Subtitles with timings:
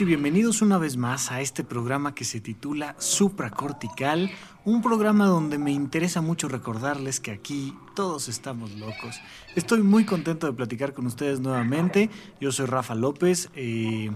[0.00, 4.30] y bienvenidos una vez más a este programa que se titula Supracortical,
[4.64, 9.20] un programa donde me interesa mucho recordarles que aquí todos estamos locos.
[9.54, 12.08] Estoy muy contento de platicar con ustedes nuevamente.
[12.40, 14.10] Yo soy Rafa López, eh,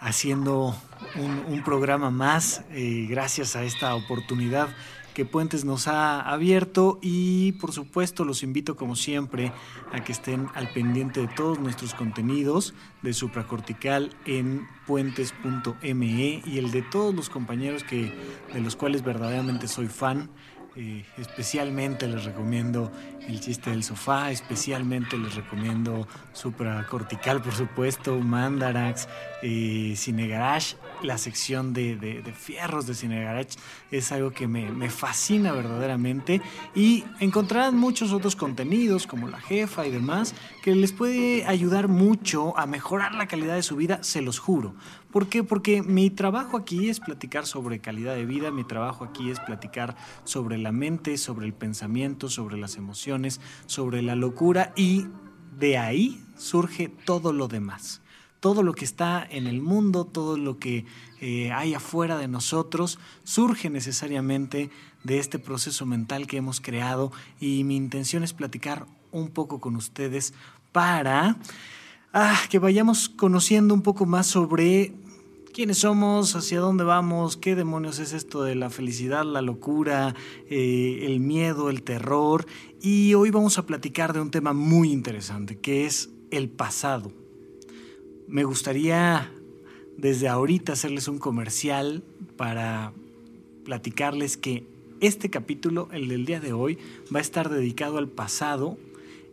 [0.00, 0.74] haciendo
[1.16, 4.68] un, programa más eh, gracias a esta oportunidad
[5.14, 9.52] que Puentes nos ha abierto y por supuesto los invito como siempre
[9.92, 16.70] a que estén al pendiente de todos nuestros contenidos de supracortical en puentes.me y el
[16.70, 18.12] de todos los compañeros que
[18.52, 20.30] de los cuales verdaderamente soy fan
[20.76, 22.90] eh, especialmente les recomiendo
[23.28, 29.08] El chiste del sofá, especialmente les recomiendo Supracortical, por supuesto, Mandarax,
[29.42, 30.76] eh, Cine Garage.
[31.04, 33.58] La sección de, de, fierros de Cine Garage
[33.90, 36.40] es algo que me, me, fascina verdaderamente.
[36.74, 42.58] Y encontrarán muchos otros contenidos, como La Jefa y demás, que les puede ayudar mucho
[42.58, 44.74] a mejorar la calidad de su vida, se los juro.
[45.12, 45.44] ¿Por qué?
[45.44, 49.96] Porque mi trabajo aquí es platicar sobre calidad de vida, mi trabajo aquí es platicar
[50.24, 55.06] sobre la mente, sobre el pensamiento, sobre las emociones, sobre la locura y
[55.58, 58.00] de ahí surge todo lo demás.
[58.44, 60.84] Todo lo que está en el mundo, todo lo que
[61.22, 64.68] eh, hay afuera de nosotros, surge necesariamente
[65.02, 69.76] de este proceso mental que hemos creado y mi intención es platicar un poco con
[69.76, 70.34] ustedes
[70.72, 71.38] para
[72.12, 74.92] ah, que vayamos conociendo un poco más sobre
[75.54, 80.14] quiénes somos, hacia dónde vamos, qué demonios es esto de la felicidad, la locura,
[80.50, 82.44] eh, el miedo, el terror.
[82.82, 87.23] Y hoy vamos a platicar de un tema muy interesante, que es el pasado.
[88.34, 89.30] Me gustaría
[89.96, 92.02] desde ahorita hacerles un comercial
[92.36, 92.92] para
[93.64, 94.66] platicarles que
[95.00, 96.76] este capítulo, el del día de hoy,
[97.14, 98.76] va a estar dedicado al pasado,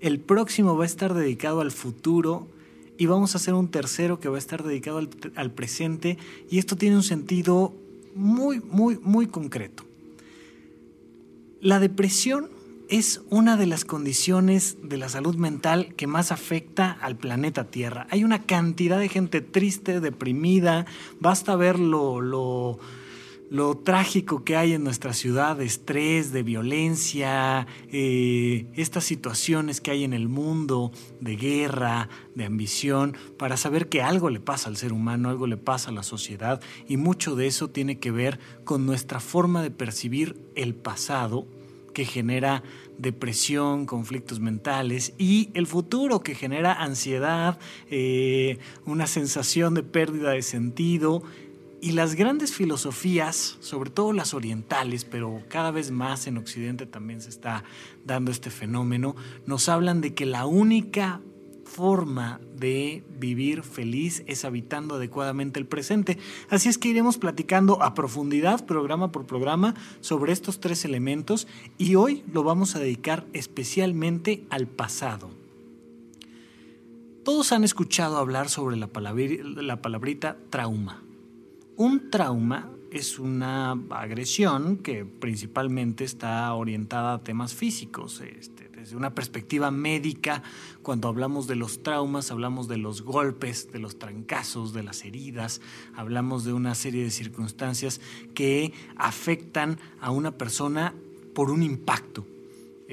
[0.02, 2.48] el próximo va a estar dedicado al futuro,
[2.96, 5.00] y vamos a hacer un tercero que va a estar dedicado
[5.34, 6.20] al, presente
[6.52, 7.74] y esto tiene un sentido
[8.14, 9.84] muy, muy, muy concreto.
[11.60, 12.52] La depresión
[12.92, 18.06] es una de las condiciones de la salud mental que más afecta al planeta Tierra.
[18.12, 20.86] Hay una cantidad de gente triste, deprimida,
[21.22, 22.20] basta ver lo,
[23.50, 29.92] lo trágico que hay en nuestra ciudad de estrés, de violencia, eh, estas situaciones que
[29.92, 30.92] hay en el mundo
[31.22, 35.58] de guerra, de ambición, para saber que algo le pasa al ser humano, algo le
[35.58, 36.60] pasa a la sociedad
[36.90, 41.48] y mucho de eso tiene que ver con nuestra forma de percibir el pasado
[41.94, 42.64] que genera
[42.98, 47.60] depresión, conflictos mentales y el futuro que genera ansiedad,
[47.90, 51.24] eh, una sensación de pérdida de sentido.
[51.84, 57.22] Y las grandes filosofías, sobre todo las orientales, pero cada vez más en Occidente también
[57.22, 57.64] se está
[58.06, 59.16] dando este fenómeno,
[59.48, 61.22] nos hablan de que la única
[61.72, 66.18] forma de vivir feliz es habitando adecuadamente el presente.
[66.50, 71.96] Así es que iremos platicando a profundidad, programa por programa, sobre estos tres elementos y
[71.96, 75.30] hoy lo vamos a dedicar especialmente al pasado.
[77.24, 78.90] Todos han escuchado hablar sobre la,
[79.62, 81.04] la palabrita trauma.
[81.78, 88.20] Un trauma es una agresión que principalmente está orientada a temas físicos.
[88.22, 88.61] Este,
[88.92, 90.44] desde una perspectiva médica,
[90.84, 95.62] cuando hablamos de los traumas, hablamos de los golpes, de los trancazos, de las heridas,
[95.96, 98.02] hablamos de una serie de circunstancias
[98.34, 100.94] que afectan a una persona
[101.34, 102.26] por un impacto.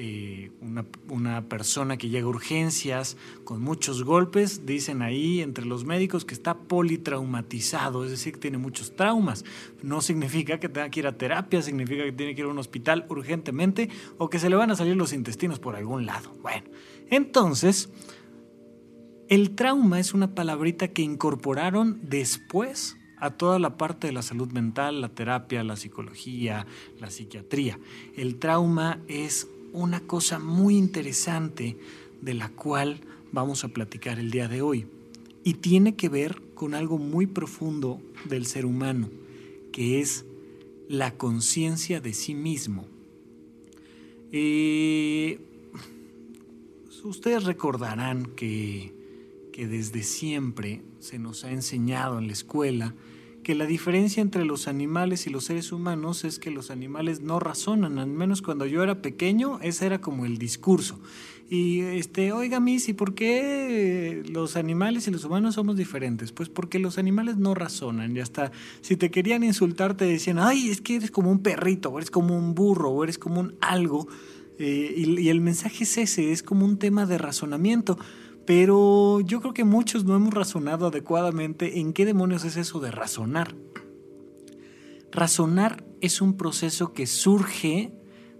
[0.01, 6.23] Eh, una, persona que llega a urgencias con muchos golpes, dicen ahí entre los médicos
[6.23, 9.43] que está politraumatizado, es decir, que tiene muchos traumas.
[9.83, 12.59] No significa que tenga que ir a terapia, significa que tiene que ir a un
[12.59, 16.33] hospital urgentemente o que se le van a salir los intestinos por algún lado.
[16.41, 16.63] Bueno,
[17.09, 17.89] entonces,
[19.27, 24.49] el trauma es una palabrita que incorporaron después a toda la parte de la salud
[24.53, 26.65] mental, la terapia, la psicología,
[27.01, 27.77] la psiquiatría.
[28.15, 31.77] El trauma es una cosa muy interesante
[32.21, 33.01] de la cual
[33.31, 34.87] vamos a platicar el día de hoy.
[35.43, 39.09] Y tiene que ver con algo muy profundo del ser humano,
[39.71, 40.25] que es
[40.87, 42.87] la conciencia de sí mismo.
[44.31, 45.39] Eh,
[47.03, 48.93] ustedes recordarán que,
[49.53, 52.93] que desde siempre se nos ha enseñado en la escuela
[53.43, 57.39] que la diferencia entre los animales y los seres humanos es que los animales no
[57.39, 60.99] razonan, al menos cuando yo era pequeño, ese era como el discurso.
[61.49, 66.31] Y este, oiga, Miss, ¿y por qué los animales y los humanos somos diferentes?
[66.31, 68.15] Pues porque los animales no razonan.
[68.15, 68.51] Y hasta
[68.81, 72.11] si te querían insultar, te decían, ay, es que eres como un perrito, o eres
[72.11, 74.07] como un burro, o eres como un algo.
[74.59, 77.97] Eh, y, y el mensaje es ese, es como un tema de razonamiento.
[78.49, 82.89] Pero yo creo que muchos no hemos razonado adecuadamente en qué demonios es eso de
[82.89, 83.55] razonar.
[85.11, 87.93] Razonar es un proceso que surge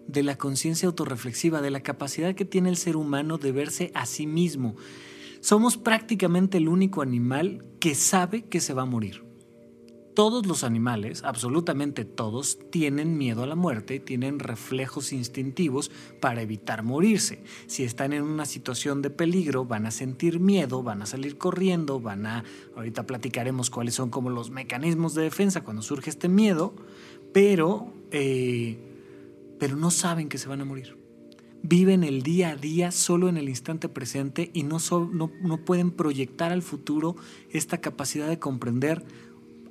[0.07, 4.07] de la conciencia autorreflexiva, de la capacidad que tiene el ser humano de verse a
[4.07, 4.75] sí mismo.
[5.41, 9.28] Somos prácticamente el único animal que sabe que se va a morir.
[10.19, 16.83] Todos los animales, absolutamente todos, tienen miedo a la muerte, tienen reflejos instintivos para evitar
[16.83, 17.41] morirse.
[17.67, 22.01] Si están en una situación de peligro, van a sentir miedo, van a salir corriendo,
[22.01, 22.43] van a...
[22.75, 26.75] Ahorita platicaremos cuáles son como los mecanismos de defensa cuando surge este miedo,
[27.31, 27.93] pero...
[28.11, 28.77] Eh,
[29.57, 30.99] pero no saben que se van a morir.
[31.61, 34.77] Viven el día a día solo en el instante presente y no,
[35.11, 37.17] no, pueden proyectar al futuro
[37.51, 39.03] esta capacidad de comprender,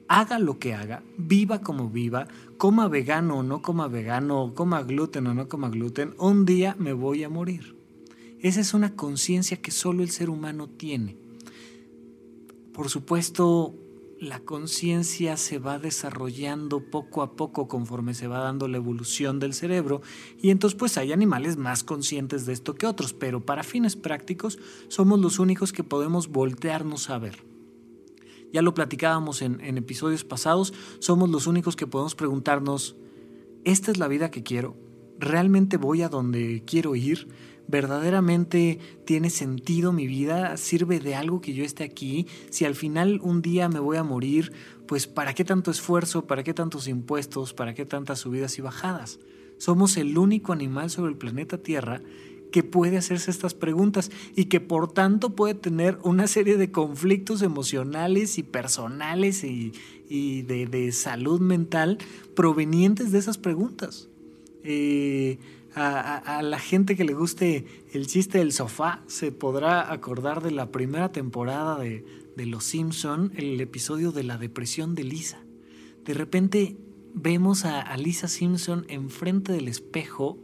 [0.09, 2.27] haga lo que haga, viva como viva,
[2.57, 6.93] coma vegano o no coma vegano, coma gluten o no coma gluten, un día me
[6.93, 7.77] voy a morir.
[8.41, 11.17] Esa es una conciencia que solo el ser humano tiene.
[12.73, 13.75] Por supuesto,
[14.21, 19.55] la conciencia se va desarrollando poco a poco conforme se va dando la evolución del
[19.55, 20.03] cerebro
[20.41, 24.59] y entonces pues hay animales más conscientes de esto que otros, pero para fines prácticos
[24.89, 27.48] somos los únicos que podemos voltearnos a ver.
[28.53, 32.97] Ya lo platicábamos en, en episodios pasados, somos los únicos que podemos preguntarnos,
[33.65, 34.77] ¿esta es la vida que quiero?
[35.19, 37.29] ¿Realmente voy a donde quiero ir?
[37.69, 43.21] verdaderamente tiene sentido mi vida, sirve de algo que yo esté aquí, si al final
[43.23, 44.53] un día me voy a morir,
[44.87, 49.21] pues ¿para qué tanto esfuerzo, para qué tantos impuestos, para qué tantas subidas y bajadas?
[49.59, 52.01] Somos el único animal sobre el planeta Tierra
[52.51, 57.43] que puede hacerse estas preguntas y que por tanto puede tener una serie de conflictos
[57.43, 59.73] emocionales y personales y,
[60.43, 61.99] de, salud mental
[62.35, 64.09] provenientes de esas preguntas.
[64.65, 65.39] Eh,
[65.75, 70.73] a, la gente que le guste el chiste del sofá se podrá acordar de la
[70.73, 72.05] primera temporada de,
[72.37, 75.41] de Los Simpson, el episodio de la depresión de Lisa.
[76.05, 76.77] De repente
[77.15, 80.39] vemos a Lisa Simpson enfrente del espejo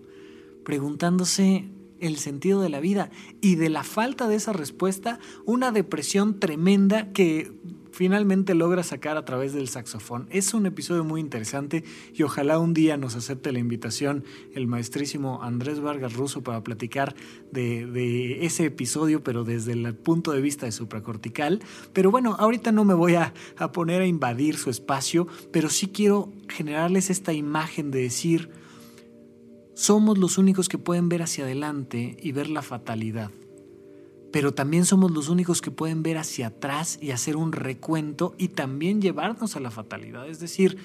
[0.64, 1.66] preguntándose
[2.04, 3.10] el sentido de la vida
[3.40, 7.52] y de la falta de esa respuesta, una depresión tremenda que
[7.94, 10.26] finalmente logra sacar a través del saxofón.
[10.30, 15.42] Es un episodio muy interesante y ojalá un día nos acepte la invitación el maestrísimo
[15.42, 17.14] Andrés Vargas Russo para platicar
[17.52, 21.60] de, ese episodio, pero desde el punto de vista de supracortical.
[21.92, 25.86] Pero bueno, ahorita no me voy a, a poner a invadir su espacio, pero sí
[25.86, 28.50] quiero generarles esta imagen de decir,
[29.74, 33.30] somos los únicos que pueden ver hacia adelante y ver la fatalidad
[34.34, 38.48] pero también somos los únicos que pueden ver hacia atrás y hacer un recuento y
[38.48, 40.28] también llevarnos a la fatalidad.
[40.28, 40.76] Es decir,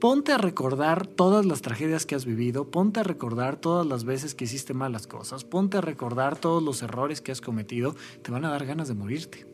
[0.00, 4.34] ponte a recordar todas las tragedias que has vivido, ponte a recordar todas las veces
[4.34, 8.44] que hiciste malas cosas, ponte a recordar todos los errores que has cometido, te van
[8.44, 9.46] a dar ganas de morirte.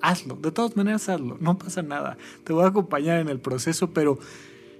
[0.00, 3.90] Hazlo, de todas maneras hazlo, no pasa nada, te voy a acompañar en el proceso,
[3.90, 4.20] pero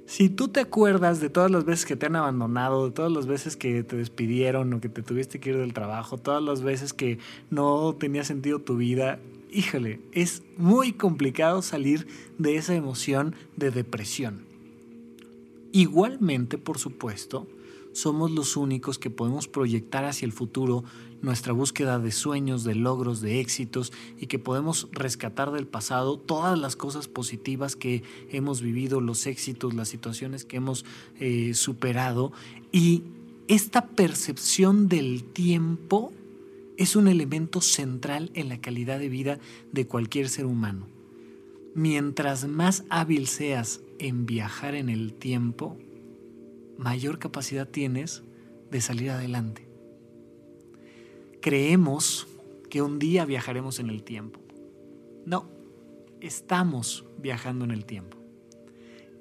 [0.06, 3.26] si tú te acuerdas de todas las veces que te han abandonado, de todas las
[3.26, 6.92] veces que te despidieron o que te tuviste que ir del trabajo, todas las veces
[6.92, 7.18] que
[7.50, 9.18] no tenía sentido tu vida,
[9.50, 12.06] híjole, es muy complicado salir
[12.38, 14.44] de esa emoción de depresión.
[15.72, 17.48] Igualmente, por supuesto,
[17.92, 20.84] somos los únicos que podemos proyectar hacia el futuro
[21.24, 26.58] nuestra búsqueda de sueños, de logros, de éxitos y que podemos rescatar del pasado todas
[26.58, 30.84] las cosas positivas que hemos vivido, los éxitos, las situaciones que hemos
[31.18, 32.32] eh, superado.
[32.70, 33.02] Y
[33.48, 36.12] esta percepción del tiempo
[36.76, 39.38] es un elemento central en la calidad de vida
[39.72, 40.86] de cualquier ser humano.
[41.74, 45.76] Mientras más hábil seas en viajar en el tiempo,
[46.78, 48.22] mayor capacidad tienes
[48.70, 49.63] de salir adelante.
[51.44, 52.26] Creemos
[52.70, 54.40] que un día viajaremos en el tiempo.
[55.26, 55.50] No,
[56.22, 58.16] estamos viajando en el tiempo.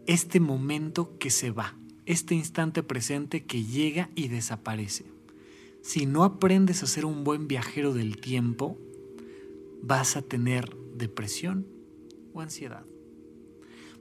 [0.06, 1.76] Este momento que se va,
[2.06, 5.04] este instante presente que llega y desaparece.
[5.82, 8.78] Si no aprendes a ser un buen viajero del tiempo,
[9.82, 11.68] vas a tener depresión
[12.32, 12.86] o ansiedad.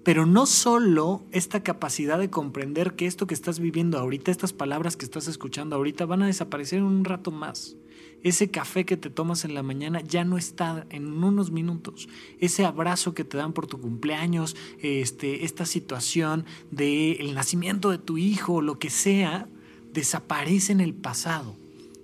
[0.05, 4.97] Pero no solo esta capacidad de comprender que esto que estás viviendo ahorita, estas palabras
[4.97, 7.77] que estás escuchando ahorita van a desaparecer en un rato más.
[8.23, 12.09] Ese café que te tomas en la mañana ya no está en unos minutos.
[12.39, 18.19] Ese abrazo que te dan por tu cumpleaños, este, esta situación del nacimiento de tu
[18.19, 19.49] hijo, lo que sea,
[19.93, 21.57] desaparece en el pasado.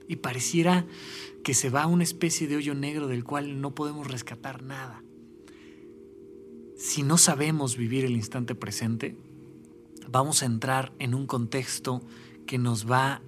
[0.08, 0.86] Y pareciera
[1.44, 5.02] que se va a una especie de hoyo negro del cual no podemos rescatar nada.
[6.76, 9.16] Si no sabemos vivir el instante presente,
[10.10, 12.02] vamos a entrar en un contexto
[12.46, 13.22] que nos va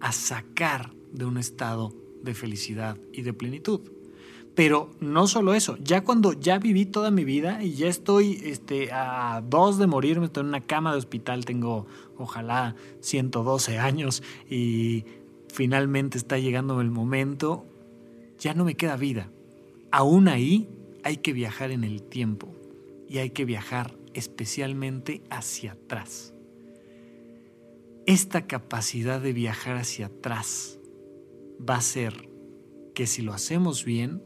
[0.00, 1.94] a sacar de un estado
[2.26, 3.80] de felicidad y de plenitud.
[4.54, 8.90] Pero no solo eso, ya cuando ya viví toda mi vida y ya estoy este,
[8.90, 15.04] a dos de morirme, estoy en una cama de hospital, tengo ojalá 112 años y
[15.52, 17.66] finalmente está llegando el momento,
[18.38, 19.30] ya no me queda vida.
[19.90, 20.68] Aún ahí
[21.04, 22.48] hay que viajar en el tiempo
[23.10, 26.32] y hay que viajar especialmente hacia atrás.
[28.06, 30.75] Esta capacidad de viajar hacia atrás
[31.58, 32.28] va a ser
[32.94, 34.22] que si lo hacemos bien,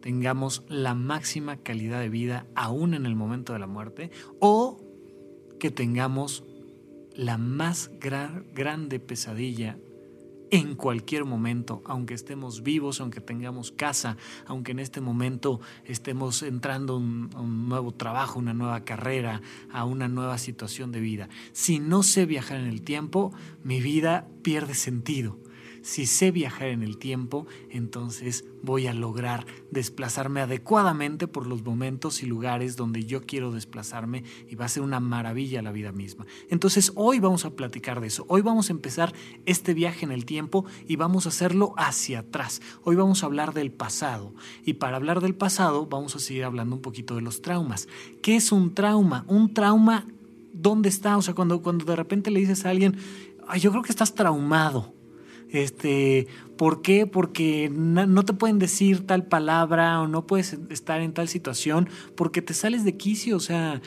[0.00, 4.80] tengamos la máxima calidad de vida aún en el momento de la muerte o
[5.58, 6.44] que tengamos
[7.14, 9.76] la más grande pesadilla
[10.50, 16.94] en cualquier momento, aunque estemos vivos, aunque tengamos casa, aunque en este momento estemos entrando
[16.94, 21.28] a un, nuevo trabajo, una nueva carrera, a una nueva situación de vida.
[21.52, 25.38] Si no sé viajar en el tiempo, mi vida pierde sentido
[25.82, 32.22] si sé viajar en el tiempo, entonces voy a lograr desplazarme adecuadamente por los momentos
[32.22, 36.26] y lugares donde yo quiero desplazarme y va a ser una maravilla la vida misma.
[36.48, 38.24] Entonces hoy vamos a platicar de eso.
[38.28, 39.14] Hoy vamos a empezar
[39.46, 42.60] este viaje en el tiempo y vamos a hacerlo hacia atrás.
[42.84, 44.34] Hoy vamos a hablar del pasado
[44.64, 47.88] y para hablar del pasado vamos a seguir hablando un poquito de los traumas.
[48.22, 49.24] ¿Qué es un trauma?
[49.28, 50.06] Un trauma,
[50.52, 51.16] ¿dónde está?
[51.16, 52.96] O sea, cuando, cuando de repente le dices a alguien,
[53.58, 54.99] yo creo que estás traumado.
[55.52, 56.28] Este,
[56.60, 57.06] ¿Por qué?
[57.06, 62.42] Porque no te pueden decir tal palabra o no puedes estar en tal situación porque
[62.42, 63.38] te sales de quicio.
[63.38, 63.80] O sea,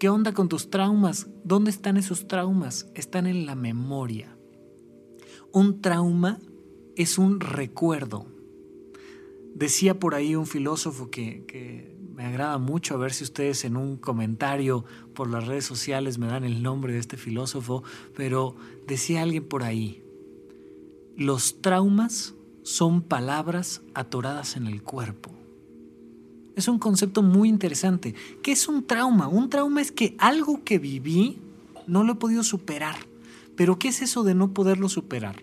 [0.00, 1.28] ¿qué onda con tus traumas?
[1.44, 2.90] ¿Dónde están esos traumas?
[2.96, 4.36] Están en la memoria.
[5.52, 6.40] Un trauma
[6.96, 8.26] es un recuerdo.
[9.54, 13.76] Decía por ahí un filósofo que, que me agrada mucho, a ver si ustedes en
[13.76, 14.84] un comentario
[15.14, 17.84] por las redes sociales me dan el nombre de este filósofo,
[18.16, 18.56] pero
[18.88, 20.03] decía alguien por ahí,
[21.16, 25.30] los traumas son palabras atoradas en el cuerpo.
[26.56, 28.14] Es un concepto muy interesante.
[28.42, 29.28] ¿Qué es un trauma?
[29.28, 31.38] Un trauma es que algo que viví
[31.86, 32.96] no lo he podido superar.
[33.56, 35.42] Pero ¿qué es eso de no poderlo superar?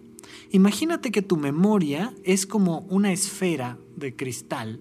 [0.51, 4.79] Imagínate que tu memoria es como una esfera de cristal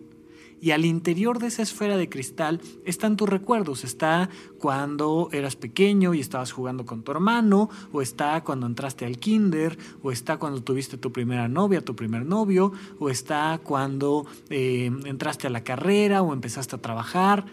[0.61, 3.85] y al interior de esa esfera de cristal están tus recuerdos.
[3.85, 9.19] Está cuando eras pequeño y estabas jugando con tu hermano, o está cuando entraste al
[9.19, 14.91] kinder, o está cuando tuviste tu primera novia, tu primer novio, o está cuando eh,
[15.05, 17.47] entraste a la carrera o empezaste a trabajar.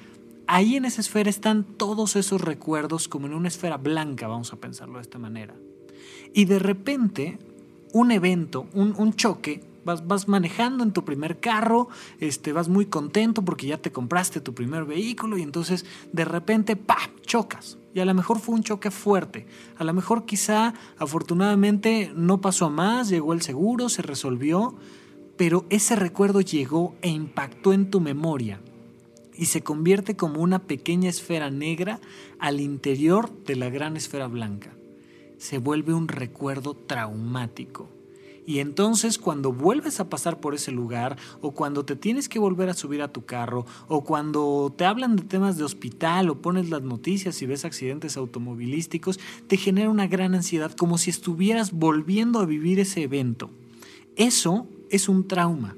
[0.48, 4.58] Ahí en esa esfera están todos esos recuerdos como en una esfera blanca, vamos a
[4.58, 5.56] pensarlo de esta manera.
[6.34, 7.38] Y de repente,
[7.94, 11.88] un evento, un, un choque, Vas, manejando en tu primer carro,
[12.20, 16.75] este, vas muy contento porque ya te compraste tu primer vehículo y entonces de repente,
[16.75, 17.77] ¡pa!, chocas.
[17.94, 19.48] Y a lo mejor fue un choque fuerte.
[19.77, 24.75] A lo mejor quizá, afortunadamente, no pasó a más, llegó el seguro, se resolvió,
[25.38, 28.60] pero ese recuerdo llegó e impactó en tu memoria
[29.38, 32.01] y se convierte como una pequeña esfera negra
[32.39, 34.75] al interior de la gran esfera blanca.
[35.38, 37.97] Se vuelve un recuerdo traumático.
[38.48, 42.70] Y entonces cuando vuelves a pasar por ese lugar o cuando te tienes que volver
[42.70, 46.70] a subir a tu carro o cuando te hablan de temas de hospital o pones
[46.70, 52.39] las noticias y ves accidentes automovilísticos, te genera una gran ansiedad como si estuvieras volviendo
[52.39, 53.50] a vivir ese evento.
[54.16, 55.75] Eso es un trauma.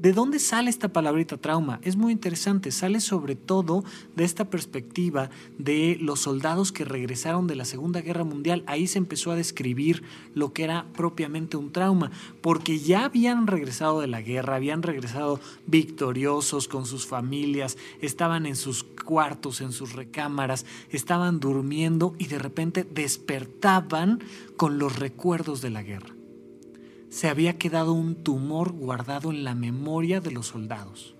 [0.00, 1.80] ¿De dónde sale esta palabrita trauma?
[1.82, 3.82] Es muy interesante, sale sobre todo
[4.14, 5.28] de esta perspectiva
[5.58, 8.62] de los soldados que regresaron de la Segunda Guerra Mundial.
[8.68, 12.12] Ahí se empezó a describir lo que era propiamente un trauma,
[12.42, 18.54] porque ya habían regresado de la guerra, habían regresado victoriosos con sus familias, estaban en
[18.54, 24.20] sus cuartos, en sus recámaras, estaban durmiendo y de repente despertaban
[24.56, 26.17] con los recuerdos de la guerra
[27.10, 31.14] se había quedado un tumor guardado en la memoria de los soldados.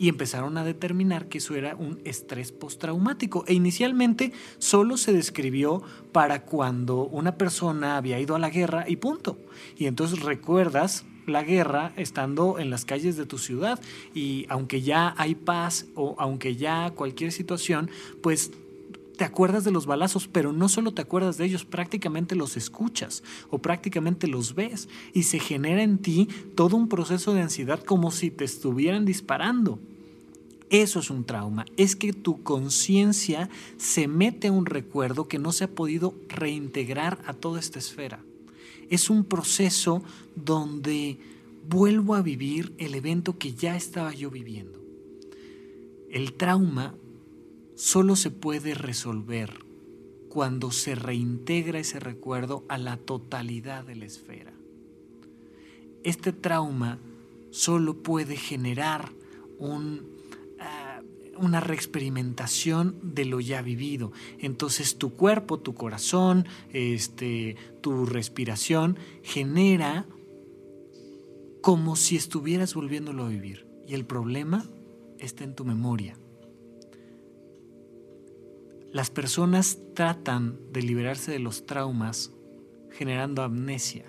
[0.00, 3.44] Y empezaron a determinar que eso era un estrés postraumático.
[3.48, 8.96] E inicialmente solo se describió para cuando una persona había ido a la guerra y
[8.96, 9.38] punto.
[9.76, 13.78] Y entonces recuerdas la guerra estando en las calles de tu ciudad
[14.14, 17.90] y aunque ya hay paz o aunque ya cualquier situación,
[18.22, 18.52] pues
[19.18, 23.24] te acuerdas de los balazos, pero no solo te acuerdas de ellos, prácticamente los escuchas
[23.50, 28.12] o prácticamente los ves y se genera en ti todo un proceso de ansiedad como
[28.12, 29.80] si te estuvieran disparando.
[30.70, 35.50] Eso es un trauma, es que tu conciencia se mete a un recuerdo que no
[35.50, 38.20] se ha podido reintegrar a toda esta esfera.
[38.88, 40.02] Es un proceso
[40.36, 41.18] donde
[41.68, 44.78] vuelvo a vivir el evento que ya estaba yo viviendo.
[46.08, 46.94] El trauma
[47.78, 49.64] solo se puede resolver
[50.28, 54.52] cuando se reintegra ese recuerdo a la totalidad de la esfera.
[56.02, 56.98] Este trauma
[57.50, 59.12] solo puede generar
[60.58, 61.00] ah,
[61.38, 64.10] una reexperimentación de lo ya vivido.
[64.40, 70.04] Entonces tu cuerpo, tu corazón, este, tu respiración genera
[71.62, 73.68] como si estuvieras volviéndolo a vivir.
[73.86, 74.68] Y el problema
[75.20, 76.18] está en tu memoria.
[78.92, 82.32] Las personas tratan de liberarse de los traumas
[82.90, 84.06] generando amnesia,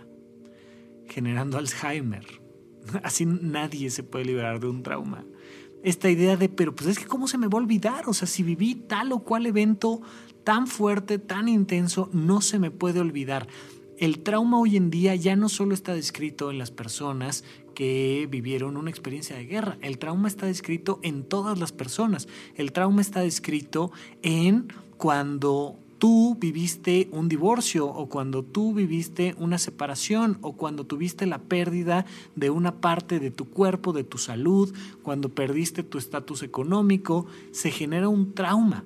[1.08, 2.26] generando Alzheimer.
[3.04, 5.26] Así nadie se puede liberar de un trauma.
[5.84, 8.28] Esta idea de, pero pues es que cómo se me va a olvidar, o sea,
[8.28, 10.02] si viví tal o cual evento
[10.44, 13.48] tan fuerte, tan intenso, no se me puede olvidar.
[13.98, 17.44] El trauma hoy en día ya no solo está descrito en las personas
[17.80, 19.78] que vivieron una experiencia de guerra.
[19.80, 22.28] El trauma está descrito en todas las personas.
[22.56, 24.68] El trauma está descrito en
[24.98, 31.38] cuando tú viviste un divorcio o cuando tú viviste una separación o cuando tuviste la
[31.38, 32.06] pérdida
[32.36, 37.72] de una parte de tu cuerpo, de tu salud, cuando perdiste tu estatus económico, se
[37.72, 38.84] genera un trauma.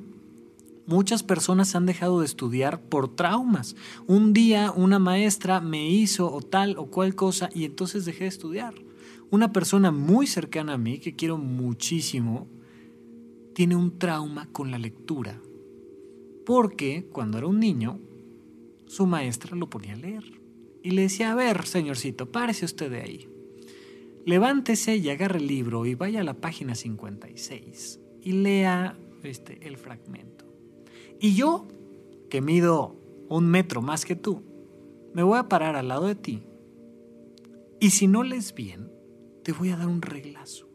[0.85, 3.75] Muchas personas han dejado de estudiar por traumas.
[4.05, 8.29] Un día una maestra me hizo o tal o cual cosa y entonces dejé de
[8.29, 8.73] estudiar.
[9.31, 12.47] Una persona muy cercana a mí, que quiero muchísimo,
[13.55, 15.39] tiene un trauma con la lectura.
[16.45, 17.99] Porque cuando era un niño,
[18.85, 20.41] su maestra lo ponía a leer.
[20.83, 23.29] Y le decía, a ver, señorcito, párese usted de ahí.
[24.25, 29.77] Levántese y agarre el libro y vaya a la página 56 y lea este, el
[29.77, 30.52] fragmento.
[31.23, 31.65] Y yo,
[32.29, 32.97] que mido
[33.29, 34.43] un metro más que tú,
[35.13, 36.43] me voy a parar al lado de ti.
[37.79, 38.91] Y si no lees bien,
[39.41, 40.67] te voy a dar un reglazo.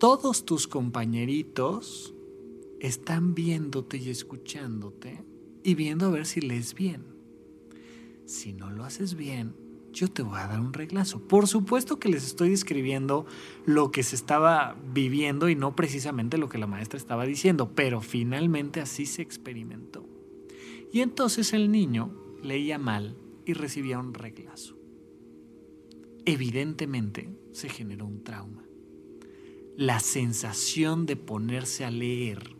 [0.00, 2.12] Todos tus compañeritos
[2.80, 5.24] están viéndote y escuchándote
[5.62, 7.04] y viendo a ver si lees bien.
[8.26, 9.54] Si no lo haces bien,
[9.92, 11.20] yo te voy a dar un reglazo.
[11.20, 13.26] Por supuesto que les estoy describiendo
[13.66, 18.00] lo que se estaba viviendo y no precisamente lo que la maestra estaba diciendo, pero
[18.00, 20.06] finalmente así se experimentó.
[20.92, 24.76] Y entonces el niño leía mal y recibía un reglazo.
[26.24, 28.64] Evidentemente se generó un trauma.
[29.76, 32.56] La sensación de ponerse a leer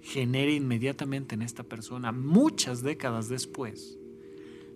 [0.00, 3.97] genera inmediatamente en esta persona, muchas décadas después,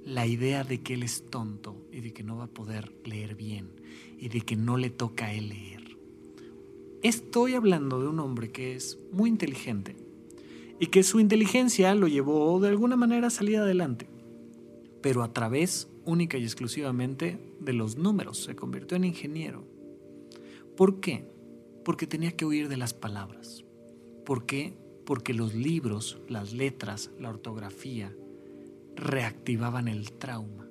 [0.04, 3.34] la idea de que él es tonto y de que no va a poder leer
[3.34, 3.70] bien
[4.18, 5.96] y de que no le toca a él leer.
[7.02, 9.96] Estoy hablando de un hombre que es muy inteligente
[10.78, 14.08] y que su inteligencia lo llevó de alguna manera a salir adelante,
[15.00, 19.64] pero a través única y exclusivamente de los números, se convirtió en ingeniero.
[20.76, 21.28] ¿Por qué?
[21.84, 23.64] Porque tenía que huir de las palabras.
[24.24, 24.74] ¿Por qué?
[25.04, 28.14] Porque los libros, las letras, la ortografía,
[28.96, 30.66] reactivaban el trauma.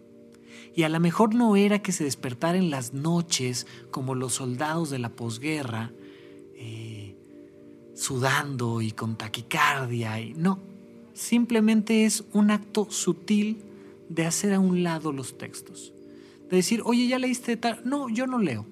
[0.74, 4.90] Y a lo mejor no era que se despertara en las noches como los soldados
[4.90, 5.92] de la posguerra,
[6.56, 7.16] eh,
[7.94, 10.20] sudando y con taquicardia.
[10.22, 10.60] Y, no,
[11.14, 13.62] simplemente es un acto sutil
[14.10, 15.94] de hacer a un lado los textos.
[16.50, 17.82] De decir, oye, ¿ya leíste tal?
[17.84, 18.66] No, yo no leo.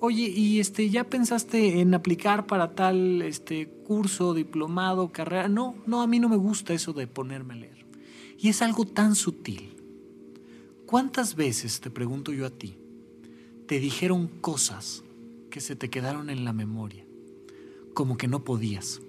[0.00, 5.48] Oye, ¿y este, ya pensaste en aplicar para tal este, curso, diplomado, carrera?
[5.48, 7.77] No, no, a mí no me gusta eso de ponerme a leer.
[8.40, 9.74] Y es algo tan sutil.
[10.86, 12.76] ¿Cuántas veces, te pregunto yo a ti,
[13.66, 15.02] te dijeron cosas
[15.50, 17.04] que se te quedaron en la memoria?
[17.94, 19.00] Como que no podías,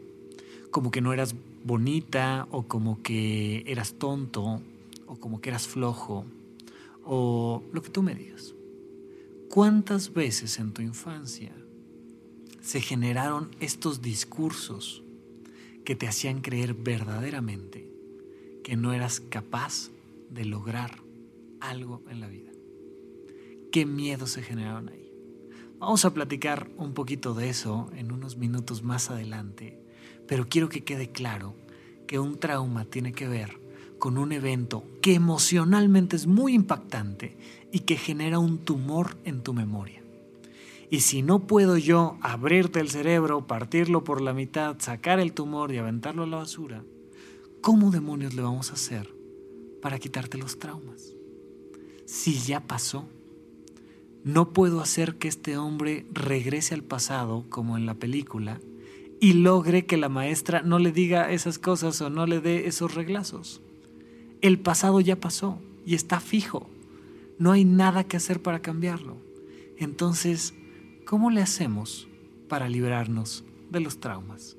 [0.72, 4.62] como que no eras bonita o como que eras tonto
[5.06, 6.26] o como que eras flojo
[7.06, 8.56] o lo que tú me digas.
[9.48, 11.52] ¿Cuántas veces en tu infancia
[12.62, 15.04] se generaron estos discursos
[15.86, 17.89] que te hacían creer verdaderamente
[18.70, 19.90] que no eras capaz
[20.30, 21.02] de lograr
[21.60, 22.52] algo en la vida.
[23.72, 25.12] ¿Qué miedos se generaron ahí?
[25.80, 29.82] Vamos a platicar un poquito de eso en unos minutos más adelante,
[30.28, 31.56] pero quiero que quede claro
[32.06, 33.60] que un trauma tiene que ver
[33.98, 37.40] con un evento que emocionalmente es muy impactante
[37.72, 40.04] y que genera un tumor en tu memoria.
[40.92, 45.72] Y si no puedo yo abrirte el cerebro, partirlo por la mitad, sacar el tumor
[45.72, 46.84] y aventarlo a la basura,
[47.62, 49.14] ¿cómo demonios le vamos a hacer
[49.82, 51.14] para quitarte los traumas?
[52.06, 53.08] Si ya pasó,
[54.24, 58.60] no puedo hacer que este hombre regrese al pasado como en la película
[59.22, 62.96] y logre que la maestra no le diga esas cosas o no le dé esos
[62.96, 63.62] reglazos.
[64.42, 66.70] El pasado ya pasó y está fijo.
[67.38, 69.18] No hay nada que hacer para cambiarlo.
[69.78, 70.54] Entonces,
[71.06, 72.08] ¿cómo le hacemos
[72.48, 74.59] para liberarnos de los traumas?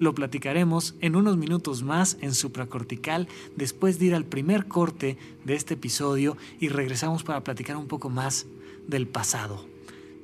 [0.00, 5.54] Lo platicaremos en unos minutos más en supracortical después de ir al primer corte de
[5.54, 8.46] este episodio y regresamos para platicar un poco más
[8.88, 9.66] del pasado.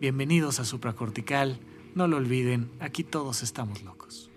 [0.00, 1.58] Bienvenidos a supracortical.
[1.94, 4.30] No lo olviden, aquí todos estamos locos.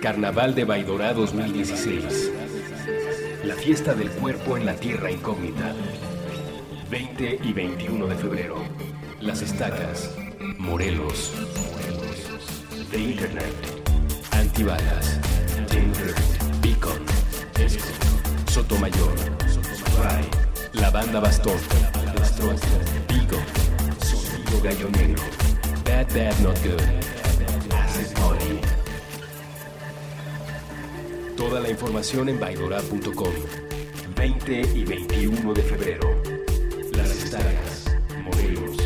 [0.00, 2.47] Carnaval de Baidorá 2016.
[3.48, 5.74] La fiesta del cuerpo en la tierra incógnita.
[6.90, 8.56] 20 y 21 de febrero.
[9.22, 10.14] Las estacas.
[10.58, 11.32] Morelos.
[12.90, 13.54] The Internet.
[14.32, 15.18] Antibalas.
[15.70, 16.14] Tinder.
[16.60, 17.02] Beacon.
[17.58, 17.88] Esco.
[18.50, 19.16] Sotomayor.
[19.96, 20.78] Fry.
[20.78, 21.56] La banda Bastón.
[22.18, 22.54] Destroy.
[23.08, 23.38] Vigo.
[24.04, 25.22] Sonido Gallonero.
[25.86, 27.07] Bad Bad Not Good.
[31.38, 33.32] Toda la información en baidora.com.
[34.16, 36.20] 20 y 21 de febrero.
[36.96, 38.76] Las Estacas, Morelos.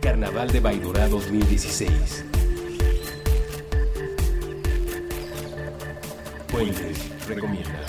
[0.00, 2.24] Carnaval de Baidora 2016.
[6.48, 7.79] Fuentes recomienda.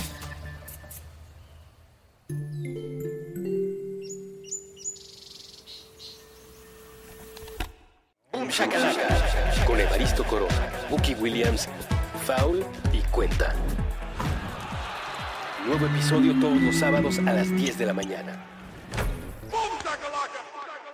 [17.81, 18.45] De la mañana.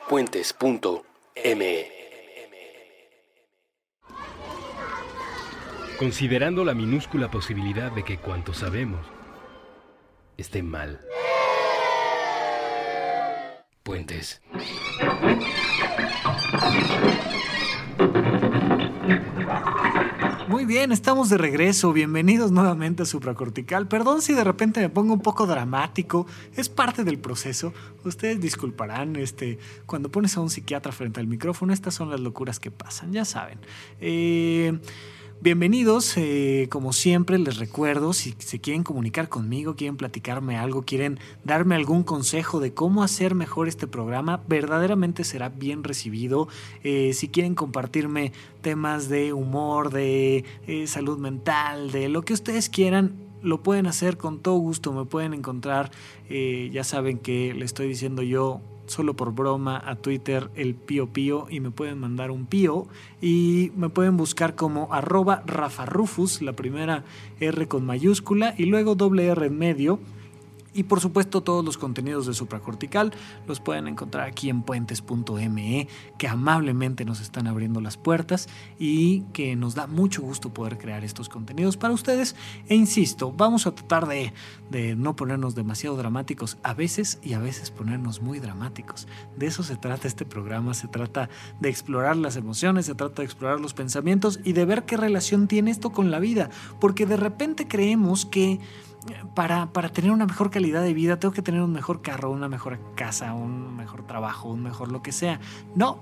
[0.07, 1.91] Puentes.me
[5.99, 9.05] Considerando la minúscula posibilidad de que cuanto sabemos
[10.37, 11.01] esté mal.
[13.83, 14.41] Puentes.
[20.57, 21.93] Muy bien, estamos de regreso.
[21.93, 23.87] Bienvenidos nuevamente a Supracortical.
[23.87, 26.25] Perdón si de repente me pongo un poco dramático.
[26.55, 27.75] Es parte del proceso.
[28.03, 32.59] Ustedes disculparán, este, cuando pones a un psiquiatra frente al micrófono, estas son las locuras
[32.59, 33.59] que pasan, ya saben.
[34.01, 34.79] Eh,
[35.39, 41.19] Bienvenidos, eh, como siempre les recuerdo, si se quieren comunicar conmigo, quieren platicarme algo, quieren
[41.43, 46.47] darme algún consejo de cómo hacer mejor este programa, verdaderamente será bien recibido.
[46.83, 52.67] Eh, si quieren compartirme temas de humor, de eh, salud mental, de lo que ustedes
[52.67, 55.91] quieran, lo pueden hacer con todo gusto, me pueden encontrar,
[56.27, 61.47] ya saben que le estoy diciendo yo solo por broma a Twitter el pío pío
[61.49, 62.87] y me pueden mandar un pío
[63.21, 67.03] y me pueden buscar como arroba Rafa Rufus, la primera
[67.39, 69.99] R con mayúscula y luego doble R en medio
[70.77, 73.11] y por supuesto todos los contenidos de Supracortical
[73.47, 75.87] los pueden encontrar aquí en puentes.me,
[76.19, 81.03] que amablemente nos están abriendo las puertas y que nos da mucho gusto poder crear
[81.03, 82.35] estos contenidos para ustedes.
[82.69, 84.33] E insisto, vamos a tratar de,
[84.69, 89.07] de no ponernos demasiado dramáticos a veces y a veces ponernos muy dramáticos.
[89.35, 91.27] De eso se trata este programa, se trata
[91.59, 95.47] de explorar las emociones, se trata de explorar los pensamientos y de ver qué relación
[95.47, 98.59] tiene esto con la vida, porque de repente creemos que
[99.33, 102.49] para, para, tener una mejor calidad de vida tengo que tener un mejor carro, una
[102.49, 105.39] mejor casa, un mejor trabajo, un mejor lo que sea.
[105.75, 105.99] No,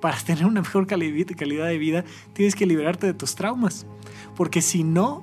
[0.00, 3.86] para tener una mejor calidad de vida tienes que liberarte de tus traumas.
[4.36, 5.22] Porque si no,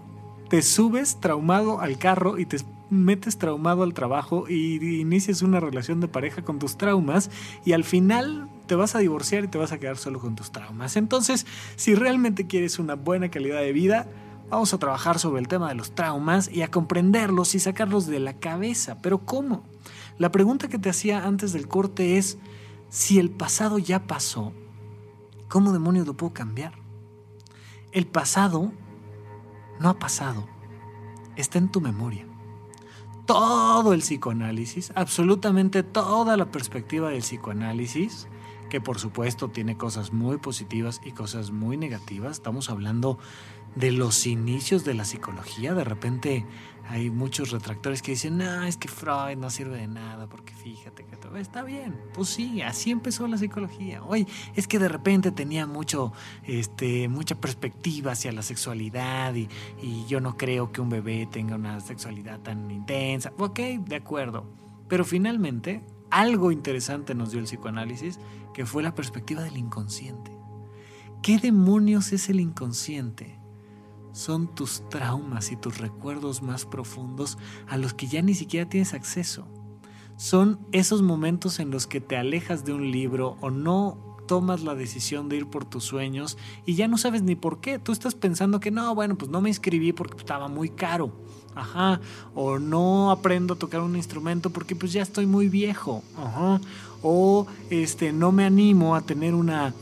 [0.50, 2.58] te subes traumado al carro y te
[2.90, 7.30] metes traumado al trabajo y inicias una relación de pareja con tus traumas
[7.66, 10.52] y al final te vas a divorciar y te vas a quedar solo con tus
[10.52, 10.96] traumas.
[10.96, 14.08] Entonces, si realmente quieres una buena calidad de vida,
[14.50, 18.22] Vamos a trabajar sobre el tema de los traumas y a comprenderlos y sacarlos de
[18.22, 18.98] la cabeza.
[19.02, 19.64] Pero ¿cómo?
[20.18, 22.38] La pregunta que te hacía antes del corte es,
[22.90, 24.54] si el pasado ya pasó,
[25.50, 26.74] ¿cómo demonios lo puedo cambiar?
[27.92, 28.72] El pasado
[29.82, 30.48] no ha pasado,
[31.36, 32.26] está en tu memoria.
[33.26, 38.30] Todo el psicoanálisis, absolutamente toda la perspectiva del psicoanálisis,
[38.70, 43.18] que por supuesto tiene cosas muy positivas y cosas muy negativas, estamos hablando
[43.78, 45.74] de los inicios de la psicología.
[45.74, 46.46] De repente
[46.90, 51.06] hay muchos retractores que dicen, no, es que Freud no sirve de nada, porque fíjate
[51.06, 51.96] que todo está bien.
[52.14, 54.04] Pues sí, así empezó la psicología.
[54.04, 56.14] Oye, es que de repente tenía mucho,
[56.44, 59.48] este, mucha perspectiva hacia la sexualidad y,
[59.82, 63.34] y yo no creo que un bebé tenga una sexualidad tan intensa.
[63.38, 64.46] Ok, de acuerdo.
[64.88, 68.20] Pero finalmente algo interesante nos dio el psicoanálisis,
[68.54, 70.32] que fue la perspectiva del inconsciente.
[71.22, 73.37] ¿Qué demonios es el inconsciente?
[74.18, 78.96] Son tus traumas y tus recuerdos más profundos a los que ya ni siquiera tienes
[78.96, 79.46] acceso.
[80.16, 84.74] Son esos momentos en los que te alejas de un libro o no tomas la
[84.74, 87.78] decisión de ir por tus sueños y ya no sabes ni por qué.
[87.78, 91.12] Tú estás pensando que no, bueno, pues no me inscribí porque estaba muy caro.
[91.54, 92.02] Ajá.
[92.34, 96.02] O no aprendo a tocar un instrumento porque pues ya estoy muy viejo.
[96.18, 96.60] Ajá.
[97.04, 99.76] O este no me animo a tener una,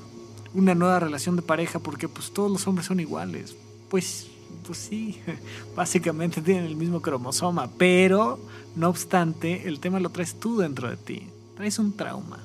[0.53, 3.55] una nueva relación de pareja porque pues todos los hombres son iguales.
[3.95, 4.27] Pues
[4.67, 5.21] pues sí,
[5.73, 8.37] básicamente tienen el mismo cromosoma, pero
[8.75, 11.27] no obstante, el tema lo traes tú dentro de ti.
[11.55, 12.39] Traes un trauma.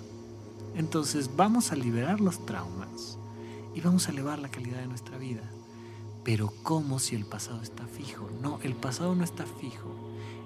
[0.76, 3.18] Entonces vamos a liberar los traumas
[3.74, 5.42] y vamos a elevar la calidad de nuestra vida.
[6.22, 8.30] Pero ¿cómo si el pasado está fijo?
[8.40, 9.92] No, el pasado no está fijo.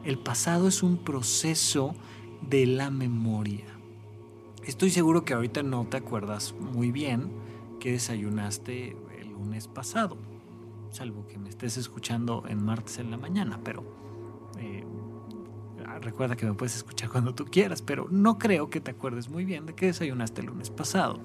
[0.07, 1.95] El pasado es un proceso
[2.49, 3.67] de la memoria.
[4.65, 7.31] Estoy seguro que ahorita no te acuerdas muy bien
[7.79, 10.17] que desayunaste el lunes pasado,
[10.95, 13.83] salvo que me estés escuchando en martes en la mañana, pero
[14.59, 14.85] eh,
[16.01, 19.45] recuerda que me puedes escuchar cuando tú quieras, pero no creo que te acuerdes muy
[19.45, 21.21] bien de que desayunaste el lunes pasado.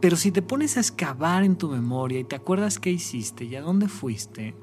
[0.00, 3.54] Pero si te pones a excavar en tu memoria y te acuerdas qué hiciste y
[3.54, 4.56] a dónde fuiste,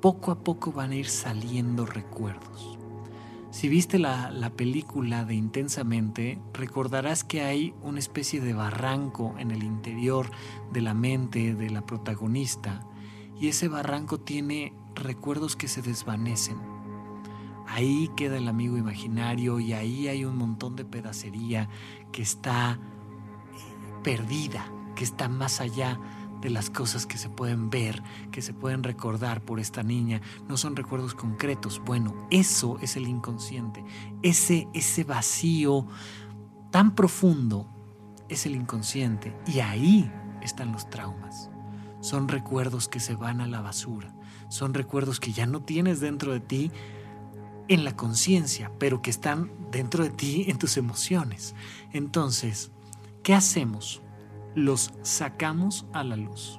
[0.00, 2.76] poco a poco van a ir saliendo recuerdos.
[3.52, 9.50] Si viste la, la, película de Intensamente, recordarás que hay una especie de barranco en
[9.50, 10.30] el interior
[10.72, 12.86] de la mente de la protagonista
[13.40, 16.70] y ese barranco tiene recuerdos que se desvanecen
[17.70, 21.68] Ahí queda el amigo imaginario y ahí hay un montón de pedacería
[22.10, 22.80] que está
[24.02, 25.96] perdida, que está más allá
[26.40, 30.20] de las cosas que se pueden ver, que se pueden recordar por esta niña.
[30.48, 31.80] No son recuerdos concretos.
[31.84, 33.84] Bueno, eso es el inconsciente.
[34.22, 35.86] Ese, ese vacío
[36.72, 37.68] tan profundo
[38.28, 39.32] es el inconsciente.
[39.46, 40.10] Y ahí
[40.42, 41.50] están los traumas.
[42.00, 44.14] Son recuerdos que se van a la basura.
[44.48, 46.70] Son recuerdos que ya no tienes dentro de ti
[47.68, 51.54] en la conciencia, pero que están dentro de ti en tus emociones.
[51.92, 52.72] Entonces,
[53.22, 54.02] ¿qué hacemos?
[54.54, 56.58] Los sacamos a la luz.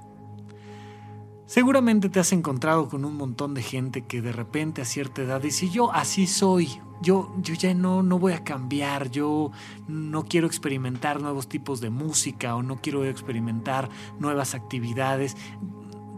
[1.48, 5.42] Seguramente te has encontrado con un montón de gente que de repente a cierta edad
[5.42, 9.52] dice, yo así soy, yo, yo ya no, no voy a cambiar, yo
[9.88, 15.36] no quiero experimentar nuevos tipos de música o no quiero experimentar nuevas actividades.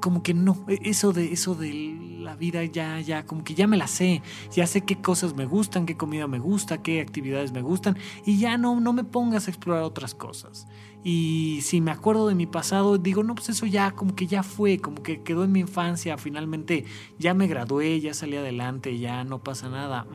[0.02, 1.72] Como que no, e, eso de, eso de
[2.20, 5.46] la vida ya, ya, como que ya me la sé, ya sé qué cosas me
[5.46, 9.48] gustan, qué comida me gusta, qué actividades me gustan y ya no, no me pongas
[9.48, 10.68] a explorar otras cosas.
[11.04, 14.42] Y si me acuerdo de mi pasado, digo, no, pues eso ya, como que ya
[14.42, 16.86] fue, como que quedó en mi infancia, finalmente
[17.20, 20.08] ya me gradué, ya salí adelante, ya no pasa nada.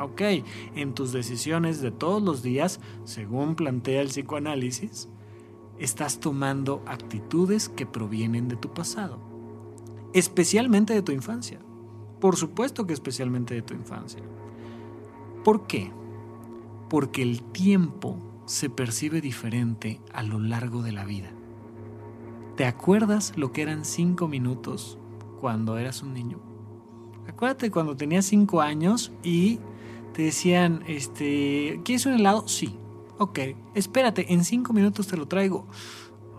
[0.00, 0.22] ok,
[0.76, 5.08] en tus decisiones de todos los días, según plantea el psicoanálisis,
[5.78, 9.30] estás tomando actitudes que provienen de tu pasado
[10.12, 11.58] especialmente de tu infancia.
[12.20, 14.22] Por supuesto que especialmente de tu infancia.
[15.44, 15.90] ¿Por qué?
[16.88, 18.18] Porque el tiempo
[18.50, 21.30] se percibe diferente a lo largo de la vida.
[22.56, 24.98] ¿Te acuerdas lo que eran cinco minutos
[25.40, 26.40] cuando eras un niño?
[27.28, 29.60] Acuérdate cuando tenías cinco años y
[30.14, 32.48] te decían, este, ¿quieres un helado?
[32.48, 32.76] Sí.
[33.18, 33.38] Ok,
[33.76, 35.68] espérate, en cinco minutos te lo traigo.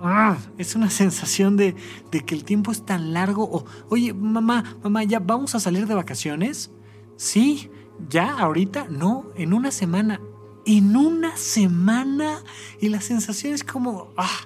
[0.02, 1.76] Ah, es una sensación de,
[2.12, 3.46] que el tiempo es tan largo.
[3.50, 6.72] O, oye, mamá, mamá, ¿ya vamos a salir de vacaciones?
[7.16, 7.72] Sí,
[8.10, 10.20] ya, ahorita, no, en una semana.
[10.66, 12.44] En una semana.
[12.80, 14.40] Y la sensación es como, ah,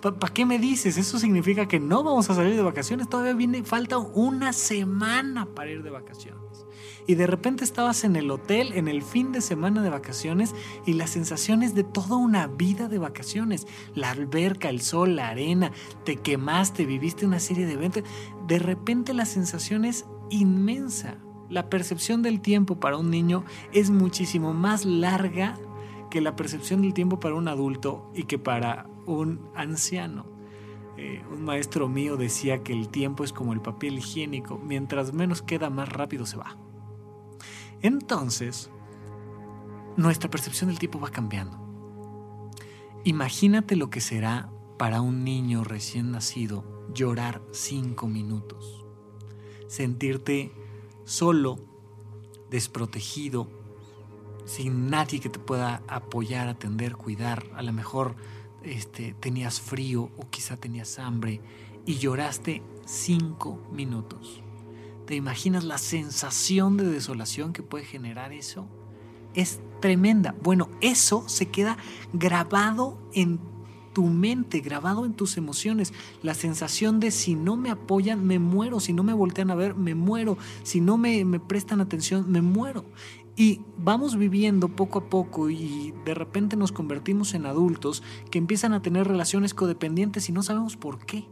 [0.00, 0.96] ¿para qué me dices?
[0.96, 3.08] Eso significa que no vamos a salir de vacaciones.
[3.08, 6.48] Todavía viene, falta una semana para ir de vacaciones
[7.08, 10.54] y de repente estabas en el hotel en el fin de semana de vacaciones
[10.84, 13.66] y las sensaciones de toda una vida de vacaciones.
[13.94, 15.72] La alberca, el sol, la arena,
[16.04, 18.04] te quemaste, viviste una serie de eventos.
[18.46, 21.16] De repente la sensación es inmensa.
[21.50, 25.56] La percepción del tiempo para un niño es muchísimo más larga
[26.10, 30.26] que la percepción del tiempo para un adulto y que para un anciano.
[30.96, 35.42] Eh, un maestro mío decía que el tiempo es como el papel higiénico, mientras menos
[35.42, 36.56] queda más rápido se va.
[37.80, 38.70] Entonces,
[39.96, 41.56] nuestra percepción del tiempo va cambiando.
[43.04, 48.84] Imagínate lo que será para un niño recién nacido llorar cinco minutos.
[49.66, 50.52] Sentirte
[51.08, 51.58] solo,
[52.50, 53.48] desprotegido,
[54.44, 57.44] sin nadie que te pueda apoyar, atender, cuidar.
[57.54, 58.14] A lo mejor
[58.62, 61.40] este, tenías frío o quizá tenías hambre
[61.86, 64.42] y lloraste cinco minutos.
[65.06, 68.68] ¿Te imaginas la sensación de desolación que puede generar eso?
[69.34, 70.34] es tremenda.
[70.42, 71.76] Bueno, eso se queda
[72.12, 73.38] grabado en
[73.92, 75.92] tu mente, grabado en tus emociones.
[76.22, 78.80] La sensación de si no me apoyan, me muero.
[78.80, 80.38] Si no me voltean a ver, me muero.
[80.62, 82.84] Si no me, me prestan atención, me muero.
[83.38, 88.72] Y vamos viviendo poco a poco y de repente nos convertimos en adultos que empiezan
[88.72, 91.24] a tener relaciones codependientes y no sabemos por qué.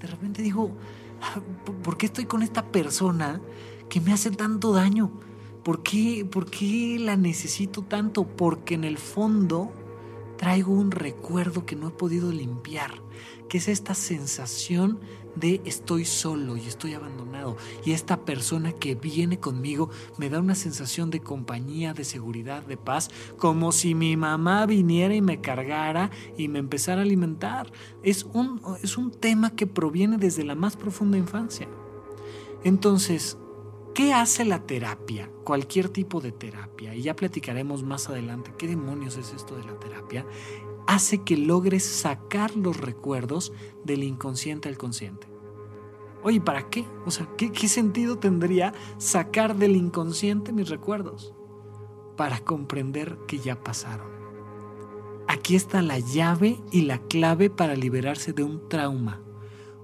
[0.00, 0.72] De repente digo,
[1.20, 1.40] ah,
[1.84, 3.40] ¿por qué estoy con esta persona
[3.88, 5.12] que me hace tanto daño?
[5.62, 8.26] ¿Por qué, ¿Por qué la necesito tanto?
[8.26, 9.70] Porque en el fondo
[10.42, 12.90] traigo un recuerdo que no he podido limpiar,
[13.48, 14.98] que es esta sensación
[15.36, 17.56] de estoy solo y estoy abandonado.
[17.84, 22.76] Y esta persona que viene conmigo me da una sensación de compañía, de seguridad, de
[22.76, 27.70] paz, como si mi mamá viniera y me cargara y me empezara a alimentar.
[28.02, 31.68] Es un, es un tema que proviene desde la más profunda infancia.
[32.64, 33.38] Entonces,
[33.94, 35.30] ¿Qué hace la terapia?
[35.44, 39.78] Cualquier tipo de terapia, y ya platicaremos más adelante qué demonios es esto de la
[39.78, 40.24] terapia,
[40.86, 43.52] hace que logres sacar los recuerdos
[43.84, 45.26] del inconsciente al consciente.
[46.22, 46.86] Oye, ¿para qué?
[47.04, 51.34] O sea, ¿qué, ¿qué, sentido tendría sacar del inconsciente mis recuerdos?
[52.16, 54.10] Para comprender que ya pasaron.
[55.28, 59.20] Aquí está la llave y la clave para liberarse de un trauma.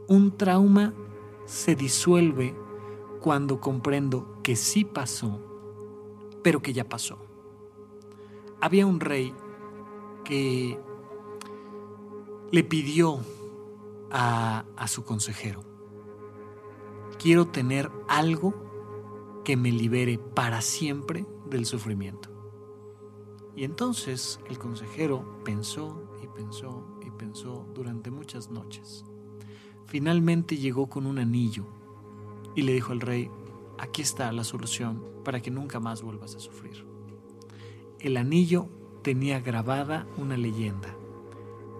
[0.07, 0.94] Un trauma
[1.44, 2.55] se disuelve
[3.20, 5.40] cuando comprendo que sí pasó,
[6.42, 7.18] pero que ya pasó.
[8.61, 9.35] Había un rey
[10.24, 10.78] que
[12.50, 13.20] le pidió
[14.11, 15.62] a, a su consejero,
[17.18, 18.54] quiero tener algo
[19.44, 22.28] que me libere para siempre del sufrimiento.
[23.57, 29.04] Y entonces el consejero pensó y pensó y pensó durante muchas noches.
[29.87, 31.66] Finalmente llegó con un anillo
[32.59, 33.31] y le dijo al rey,
[33.79, 36.85] aquí está la solución para que nunca más vuelvas a sufrir.
[38.01, 38.68] El anillo
[39.03, 40.97] tenía grabada una leyenda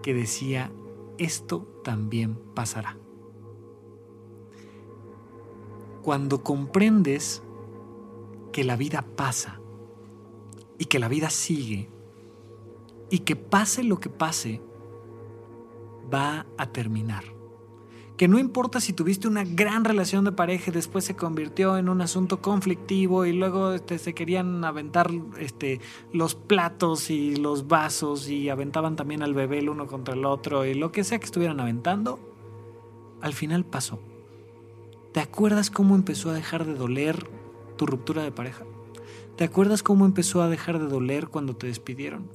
[0.01, 0.71] que decía,
[1.17, 2.95] esto también pasará.
[6.01, 7.43] Cuando comprendes
[8.53, 9.59] que la vida pasa
[10.77, 11.89] y que la vida sigue
[13.09, 14.61] y que pase lo que pase,
[16.09, 17.38] va a terminar
[18.19, 21.87] que no importa si tuviste una gran relación de pareja y después se convirtió en
[21.87, 25.79] un asunto conflictivo y luego este, se querían aventar este,
[26.11, 30.65] los platos y los vasos y aventaban también al bebé el uno contra el otro
[30.65, 32.19] y lo que sea que estuvieran aventando,
[33.21, 34.01] al final pasó.
[35.13, 37.25] ¿Te acuerdas cómo empezó a dejar de doler
[37.77, 38.65] tu ruptura de pareja?
[39.37, 42.27] ¿Te acuerdas cómo empezó a dejar de doler cuando te despidieron?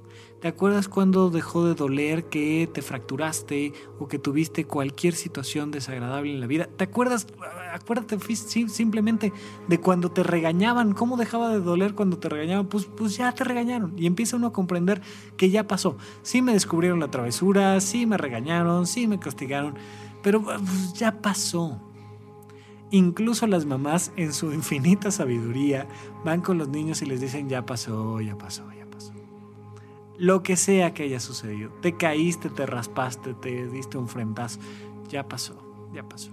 [0.45, 6.35] ¿Te acuerdas cuando dejó de doler que te fracturaste o que tuviste cualquier situación desagradable
[6.35, 6.67] en la vida?
[6.67, 7.27] ¿Te acuerdas?
[7.73, 9.33] Acuérdate simplemente
[9.69, 10.93] de cuando te regañaban.
[10.93, 12.67] ¿Cómo dejaba de doler cuando te regañaban?
[12.67, 13.95] Pues, pues ya te regañaron.
[13.97, 15.01] Y empieza uno a comprender
[15.39, 15.97] que ya pasó.
[16.21, 19.77] Sí me descubrieron la travesura, sí me regañaron, sí me castigaron,
[20.23, 21.81] pero pues, ya pasó.
[22.91, 25.89] Incluso las mamás, en su infinita sabiduría,
[26.23, 28.84] van con los niños y les dicen, ya pasó, ya pasó, ya
[30.19, 31.71] lo que sea que haya sucedido.
[31.81, 34.61] Te caíste, te raspaste, te diste un frentazo.
[35.09, 35.57] Ya pasó,
[35.93, 36.31] ya pasó.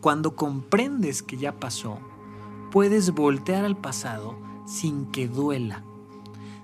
[0.00, 1.98] Cuando comprendes que ya pasó,
[2.70, 5.84] puedes voltear al pasado sin que duela.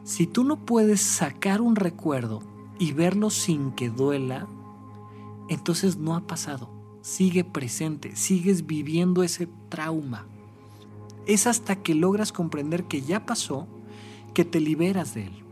[0.04, 2.42] Si tú no puedes sacar un recuerdo
[2.78, 4.46] y verlo sin que duela,
[5.48, 6.70] entonces no ha pasado.
[7.02, 10.26] Sigue presente, sigues viviendo ese trauma.
[11.26, 13.66] Es hasta que logras comprender que ya pasó
[14.32, 15.45] que te liberas de él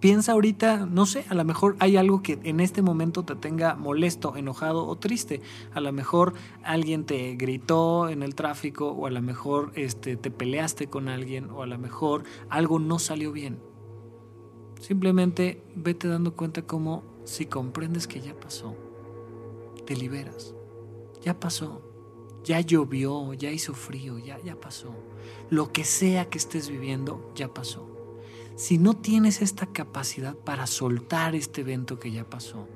[0.00, 3.74] piensa ahorita, no sé, a lo mejor hay algo que en este momento te tenga
[3.74, 5.40] molesto, enojado o triste.
[5.72, 10.30] A lo mejor alguien te gritó en el tráfico o a lo mejor este, te
[10.30, 13.58] peleaste con alguien o a lo mejor algo no salió bien.
[14.80, 18.76] Simplemente vete dando cuenta como si comprendes que ya pasó,
[19.86, 20.54] te liberas.
[21.22, 21.82] Ya pasó.
[22.44, 24.94] Ya llovió, ya hizo frío, ya, ya pasó.
[25.50, 27.85] Lo que sea que estés viviendo, ya pasó
[28.56, 32.66] si no tienes esta capacidad para soltar este evento que ya pasó,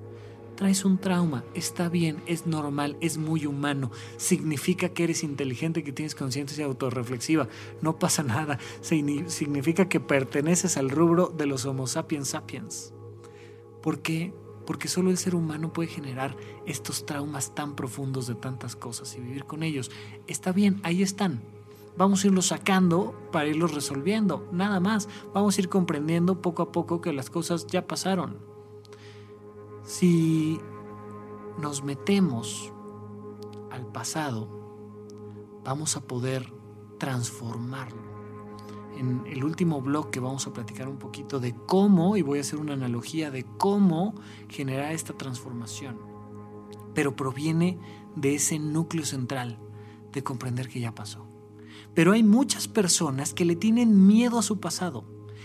[0.55, 5.93] traes un trauma, está bien, es normal, es muy humano, significa que eres inteligente, que
[5.93, 7.49] tienes conciencia autorreflexiva,
[7.81, 12.93] no pasa nada, significa que perteneces al rubro de los Homo sapiens sapiens.
[13.83, 14.35] ¿Por qué?
[14.67, 16.37] Porque solo el ser humano puede generar
[16.67, 19.91] estos traumas tan profundos de tantas cosas y vivir con ellos.
[20.27, 21.41] Está bien, ahí están,
[22.01, 25.07] vamos a irlos sacando para irlos resolviendo, nada más.
[25.35, 28.39] Vamos a ir comprendiendo poco a poco que las cosas ya pasaron.
[29.83, 30.59] Si
[31.59, 32.73] nos metemos
[33.71, 34.49] al pasado,
[35.63, 36.51] vamos a poder
[36.97, 38.01] transformarlo
[38.97, 42.41] en el último blog que vamos a platicar un poquito de cómo, y voy a
[42.41, 44.15] hacer una analogía de cómo
[44.49, 45.99] generar esta transformación.
[46.95, 47.79] Pero proviene
[48.17, 49.59] de ese núcleo central
[50.13, 51.30] de comprender que ya pasó.
[51.95, 55.05] Pero hay muchas personas que le tienen miedo a su pasado.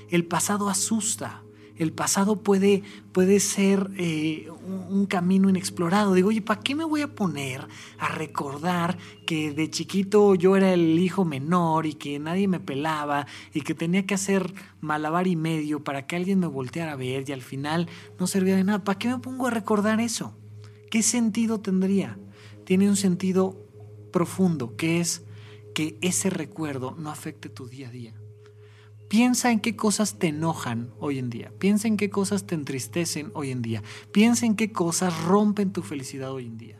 [0.09, 1.43] El pasado asusta,
[1.77, 6.13] el pasado puede, puede ser eh, un, camino inexplorado.
[6.13, 7.67] Digo, oye, ¿para qué me voy a poner
[7.97, 13.27] a recordar que de chiquito yo era el hijo menor y que nadie me pelaba
[13.53, 17.27] y que tenía que hacer malabar y medio para que alguien me volteara a ver
[17.27, 17.89] y al final
[18.19, 18.83] no servía de nada?
[18.83, 20.37] ¿Para qué me pongo a recordar eso?
[20.89, 22.17] ¿Qué sentido tendría?
[22.63, 23.67] Tiene un sentido
[24.13, 25.25] profundo, que es
[25.75, 28.15] que ese recuerdo no afecte tu día a día
[29.07, 31.51] Piensa en qué cosas te enojan hoy en día.
[31.59, 33.83] Piensa en qué cosas te entristecen hoy en día.
[34.11, 36.79] Piensa en qué cosas rompen tu felicidad hoy en día.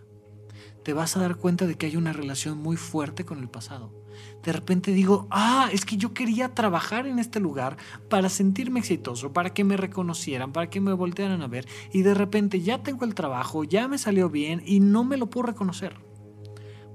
[0.83, 3.93] Te vas a dar cuenta de que hay una relación muy fuerte con el pasado.
[4.43, 7.77] De repente digo, ah, es que yo quería trabajar en este lugar
[8.09, 11.67] para sentirme exitoso, para que me reconocieran, para que me voltearan a ver.
[11.93, 15.29] Y de repente ya tengo el trabajo, ya me salió bien y no me lo
[15.29, 15.97] puedo reconocer.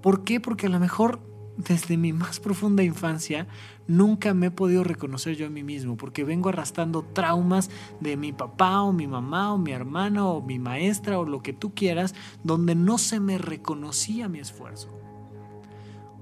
[0.02, 0.40] ¿Por qué?
[0.40, 1.29] Porque a lo mejor
[1.60, 3.46] desde mi más profunda infancia
[3.86, 8.32] nunca me he podido reconocer yo a mí mismo porque vengo arrastrando traumas de mi
[8.32, 12.14] papá o mi mamá o mi hermana o mi maestra o lo que tú quieras
[12.44, 14.88] donde no se me reconocía mi esfuerzo.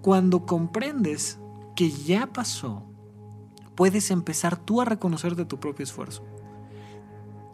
[0.03, 1.39] Cuando comprendes
[1.77, 2.85] que ya pasó,
[3.75, 6.25] puedes empezar tú a reconocerte tu propio esfuerzo.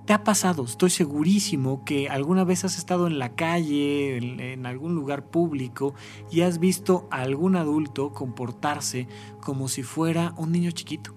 [0.05, 4.95] Te ha pasado, estoy segurísimo que alguna vez has estado en la calle, en, algún
[4.95, 5.95] lugar público
[6.31, 9.09] y has visto a algún adulto comportarse
[9.41, 11.15] como si fuera un niño chiquito.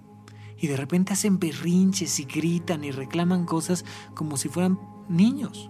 [0.57, 3.83] Y de repente hacen berrinches y gritan y reclaman cosas
[4.13, 4.79] como si fueran
[5.09, 5.69] niños.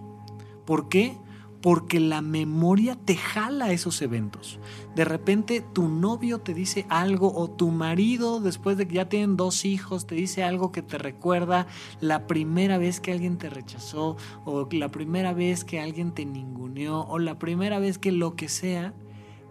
[0.64, 1.18] ¿Por qué?
[1.60, 4.60] Porque la memoria te jala esos eventos.
[4.94, 9.36] De repente tu novio te dice algo o tu marido después de que ya tienen
[9.36, 11.66] dos hijos te dice algo que te recuerda
[12.00, 17.00] la primera vez que alguien te rechazó o la primera vez que alguien te ninguneó
[17.00, 18.94] o la primera vez que lo que sea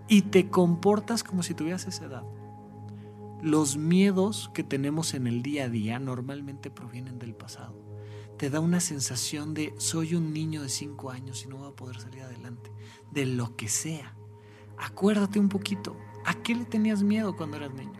[0.07, 2.23] y te comportas como si tuvieras esa edad.
[3.41, 7.86] Los miedos que tenemos en el día a día normalmente provienen del pasado
[8.37, 11.75] te da una sensación de soy un niño de cinco años y no voy a
[11.75, 12.71] poder salir adelante,
[13.11, 14.15] de lo que sea.
[14.77, 17.99] Acuérdate un poquito, ¿a qué le tenías miedo cuando eras niño?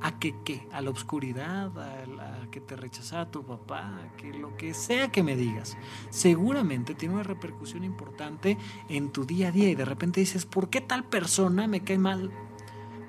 [0.00, 0.68] ¿A qué qué?
[0.70, 1.72] ¿A la oscuridad?
[1.78, 3.98] ¿A, que te rechazara tu papá?
[3.98, 5.76] ¿A que lo que sea que me digas?
[6.10, 8.58] Seguramente tiene una repercusión importante
[8.88, 11.98] en tu día a día y de repente dices, ¿por qué tal persona me cae
[11.98, 12.30] mal?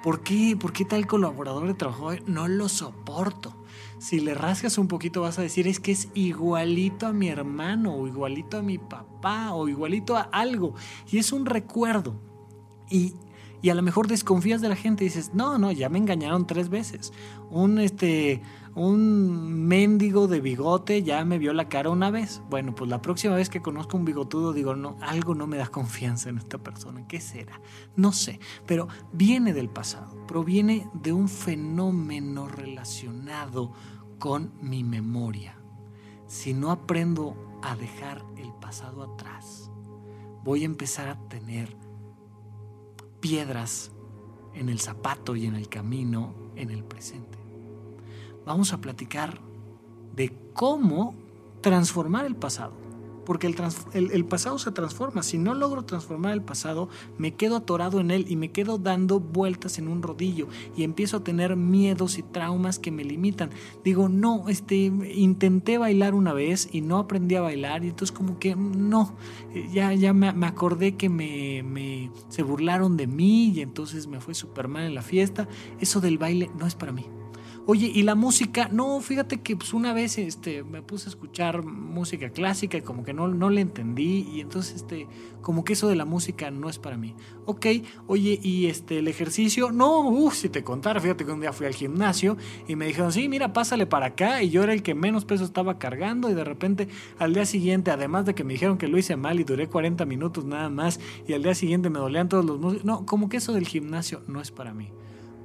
[0.01, 3.53] ¿Por qué, ¿Por qué tal colaborador de trabajo no lo soporto?
[3.97, 7.95] Si le rascas un poquito vas a decir es que es igualito a mi hermano
[7.95, 10.76] o igualito a mi papá o igualito a algo.
[11.11, 12.19] Y es un recuerdo.
[12.89, 13.13] Y,
[13.61, 16.45] y a lo mejor desconfías de la gente y dices, no, no, ya me engañaron
[16.45, 17.13] tres veces.
[17.49, 18.41] Un, este,
[18.76, 22.41] un mendigo de bigote ya me vio la cara una vez.
[22.49, 25.67] Bueno, pues la próxima vez que conozco un bigotudo digo, no, algo no me da
[25.67, 27.07] confianza en esta persona.
[27.07, 27.61] ¿Qué será?
[27.95, 33.71] No sé, pero viene del pasado, proviene de un fenómeno relacionado
[34.19, 35.57] con mi memoria.
[36.28, 39.71] Si no aprendo a dejar el pasado atrás,
[40.43, 41.78] voy a empezar a tener
[43.21, 43.91] piedras
[44.53, 47.35] en el zapato y en el camino en el presente.
[48.46, 49.39] Vamos a platicar
[50.16, 51.16] de cómo
[51.62, 52.86] transformar el pasado
[53.26, 55.24] porque el, pasado se transforma.
[55.24, 56.88] Si no logro transformar el pasado,
[57.18, 61.18] me quedo atorado en él y me quedo dando vueltas en un rodillo y empiezo
[61.18, 63.50] a tener miedos y traumas que me limitan.
[63.84, 68.39] Digo, no, este, intenté bailar una vez y no aprendí a bailar y entonces como
[68.39, 69.16] que no,
[69.74, 74.36] ya, ya me, acordé que me, me, se burlaron de mí y entonces me fue
[74.36, 75.48] súper mal en la fiesta.
[75.80, 77.06] Eso del baile no es para mí.
[77.68, 81.63] Oye, y la música, no, fíjate que pues una vez este, me puse a escuchar
[81.66, 85.07] música clásica y como que no, no le entendí y entonces este,
[85.41, 87.16] como que eso de la música no es para mí.
[87.47, 87.66] Ok,
[88.05, 91.66] oye, y este, el ejercicio, no, uff, si te contara, fíjate que un día fui
[91.66, 92.38] al gimnasio
[92.68, 95.43] y me dijeron, sí, mira, pásale para acá y yo era el que menos peso
[95.43, 96.88] estaba cargando y de repente
[97.18, 100.05] al día siguiente, además de que me dijeron que lo hice mal y duré 40
[100.05, 103.38] minutos nada más y al día siguiente me dolían todos los músculos, no, como que
[103.38, 104.91] eso del gimnasio no es para mí.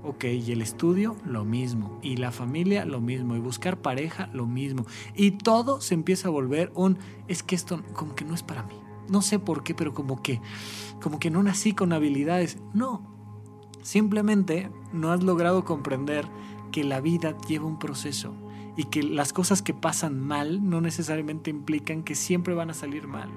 [0.02, 1.98] Ok, y el estudio, lo mismo.
[2.02, 3.36] Y la familia, lo mismo.
[3.36, 4.86] Y buscar pareja, lo mismo.
[5.14, 6.98] Y todo se empieza a volver un,
[7.28, 8.74] es que esto como que no es para mí.
[9.08, 10.40] No sé por qué, pero como que,
[11.02, 12.58] como que no nací con habilidades.
[12.72, 13.02] No,
[13.82, 16.26] simplemente no has logrado comprender
[16.72, 18.34] que la vida lleva un proceso
[18.80, 23.06] y que las cosas que pasan mal no necesariamente implican que siempre van a salir
[23.06, 23.28] mal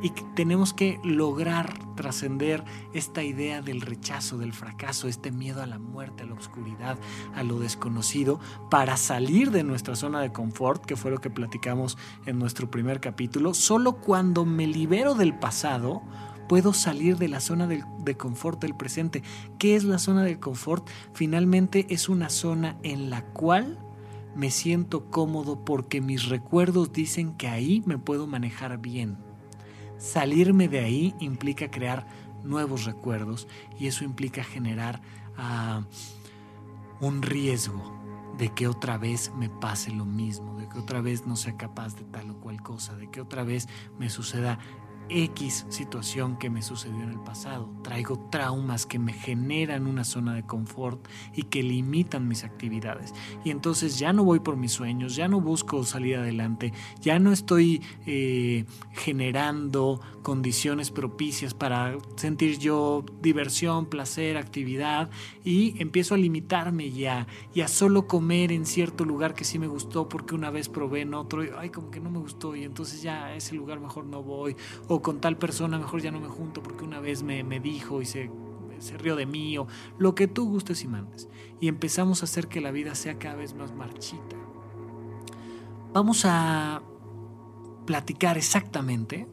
[0.00, 2.62] y que tenemos que lograr trascender
[2.94, 7.00] esta idea del rechazo, del fracaso, este miedo a la muerte, a la oscuridad,
[7.34, 8.38] a lo desconocido,
[8.70, 13.00] para salir de nuestra zona de confort, que fue lo que platicamos en nuestro primer
[13.00, 13.54] capítulo.
[13.54, 16.02] Solo cuando me libero del pasado,
[16.48, 19.24] puedo salir de la zona de, confort del presente.
[19.58, 20.88] ¿Qué es la zona de confort?
[21.12, 23.80] Finalmente es una zona en la cual
[24.34, 29.18] me siento cómodo porque mis recuerdos dicen que ahí me puedo manejar bien.
[29.98, 32.06] Salirme de ahí implica crear
[32.42, 33.46] nuevos recuerdos
[33.78, 35.00] y eso implica generar
[35.36, 35.84] ah,
[37.00, 38.00] un riesgo
[38.38, 41.94] de que otra vez me pase lo mismo, de que otra vez no sea capaz
[41.96, 43.68] de tal o cual cosa, de que otra vez
[43.98, 44.58] me suceda
[45.12, 47.70] X situación que me sucedió en el pasado.
[47.82, 53.14] Traigo traumas que me generan una zona de confort y que limitan mis actividades.
[53.44, 57.32] Y entonces ya no voy por mis sueños, ya no busco salir adelante, ya no
[57.32, 65.10] estoy eh, generando condiciones propicias para sentir yo diversión, placer, actividad
[65.44, 69.66] y empiezo a limitarme ya y a solo comer en cierto lugar que sí me
[69.66, 72.64] gustó porque una vez probé en otro y ay como que no me gustó y
[72.64, 74.56] entonces ya a ese lugar mejor no voy
[75.02, 78.30] con tal persona mejor ya no me junto porque una vez me, dijo y se,
[78.78, 79.66] se rió de mí o
[79.98, 81.28] lo que tú gustes y mandes.
[81.60, 84.36] Y empezamos a hacer que la vida sea cada vez más marchita.
[85.92, 86.82] Vamos a
[87.84, 89.26] platicar exactamente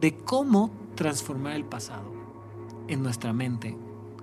[0.00, 2.12] de cómo transformar el pasado
[2.88, 3.76] en nuestra mente,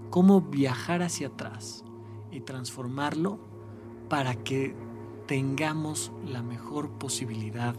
[0.10, 1.86] cómo viajar hacia atrás
[2.32, 3.40] y transformarlo
[4.10, 4.76] para que
[5.28, 7.76] tengamos la mejor posibilidad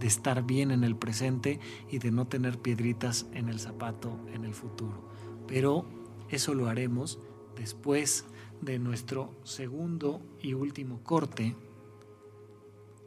[0.00, 4.44] de estar bien en el presente y de no tener piedritas en el zapato en
[4.44, 5.08] el futuro.
[5.46, 5.84] Pero
[6.30, 7.18] eso lo haremos
[7.56, 8.24] después
[8.60, 11.54] de nuestro segundo y último corte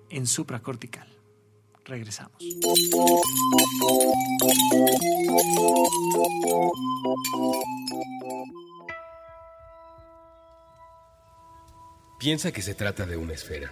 [0.10, 1.08] en supracortical.
[1.86, 2.38] Regresamos.
[12.20, 13.72] Piensa que se trata de una esfera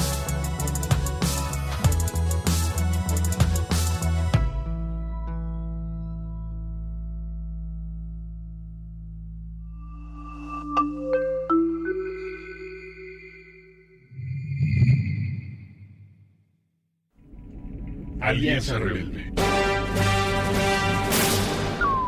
[18.61, 19.33] Alianza Rebelde.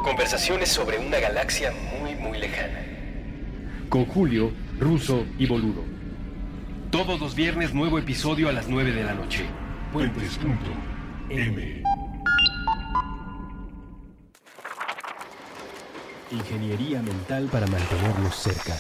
[0.04, 2.80] Conversaciones sobre una galaxia muy, muy lejana.
[3.90, 5.84] Con Julio, Ruso y Boludo.
[6.92, 9.46] Todos los viernes nuevo episodio a las 9 de la noche.
[9.92, 11.84] Puentes.m.
[16.32, 18.78] Ingeniería mental para mantenernos cerca.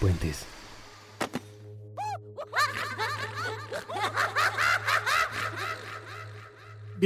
[0.00, 0.53] Puentes.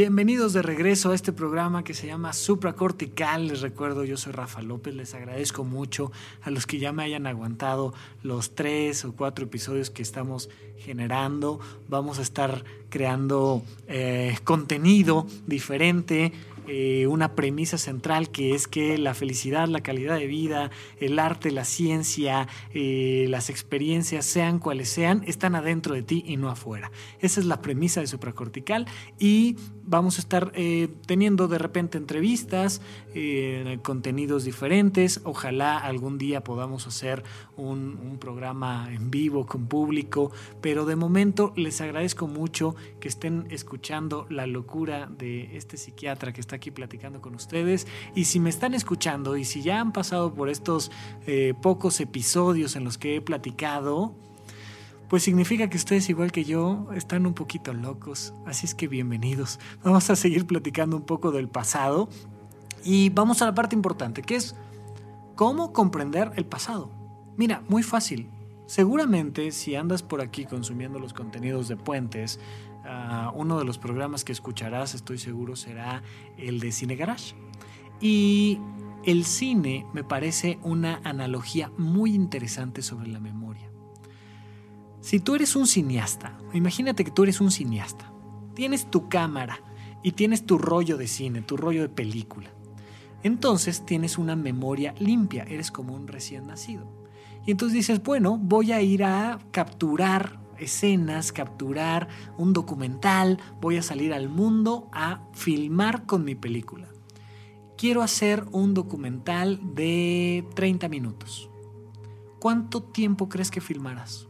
[0.01, 3.49] Bienvenidos de regreso a este programa que se llama Supracortical.
[3.49, 4.95] Les recuerdo, yo soy Rafa López.
[4.95, 7.93] Les agradezco mucho a los que ya me hayan aguantado
[8.23, 11.59] los tres o cuatro episodios que estamos generando.
[11.89, 16.33] Vamos a estar creando eh, contenido diferente
[16.69, 21.51] eh, una premisa central que es que la felicidad, la calidad de vida, el arte,
[21.51, 26.93] la ciencia, eh, las experiencias, sean cuales sean, están adentro de ti y no afuera.
[27.21, 28.87] Esa es la premisa de supracortical
[29.19, 32.83] y vamos a estar eh, teniendo de repente entrevistas,
[33.83, 35.21] contenidos diferentes.
[35.25, 37.25] Ojalá algún día podamos hacer
[37.57, 44.27] un programa en vivo con público, pero de momento les agradezco mucho que estén escuchando
[44.31, 47.87] la locura de este psiquiatra que está aquí platicando con ustedes.
[48.15, 50.91] Y si me están escuchando y si ya han pasado por estos
[51.27, 54.15] eh, pocos episodios en los que he platicado,
[55.09, 58.35] pues significa que ustedes, igual que yo, están un poquito locos.
[58.47, 59.59] Así es que bienvenidos.
[59.83, 62.11] Vamos a seguir platicando un poco del pasado
[62.85, 64.55] y vamos a la parte importante, que es
[65.35, 66.91] cómo comprender el pasado.
[67.37, 68.29] Mira, muy fácil.
[68.67, 72.39] Seguramente si andas por aquí consumiendo los contenidos de Puentes,
[73.35, 76.03] Uno de los programas que escucharás, estoy seguro, será
[76.37, 77.35] el de Cine Garage.
[78.01, 78.59] Y
[79.05, 83.71] el cine me parece una analogía muy interesante sobre la memoria.
[85.01, 88.13] Si tú eres un cineasta, imagínate que tú eres un cineasta,
[88.55, 89.61] tienes tu cámara
[90.03, 92.51] y tienes tu rollo de cine, tu rollo de película.
[93.23, 96.87] Entonces tienes una memoria limpia, eres como un recién nacido.
[97.47, 103.83] Y entonces dices, bueno, voy a ir a capturar escenas, capturar un documental, voy a
[103.83, 106.89] salir al mundo a filmar con mi película.
[107.77, 111.49] Quiero hacer un documental de 30 minutos.
[112.41, 114.27] ¿Cuánto tiempo crees que filmarás?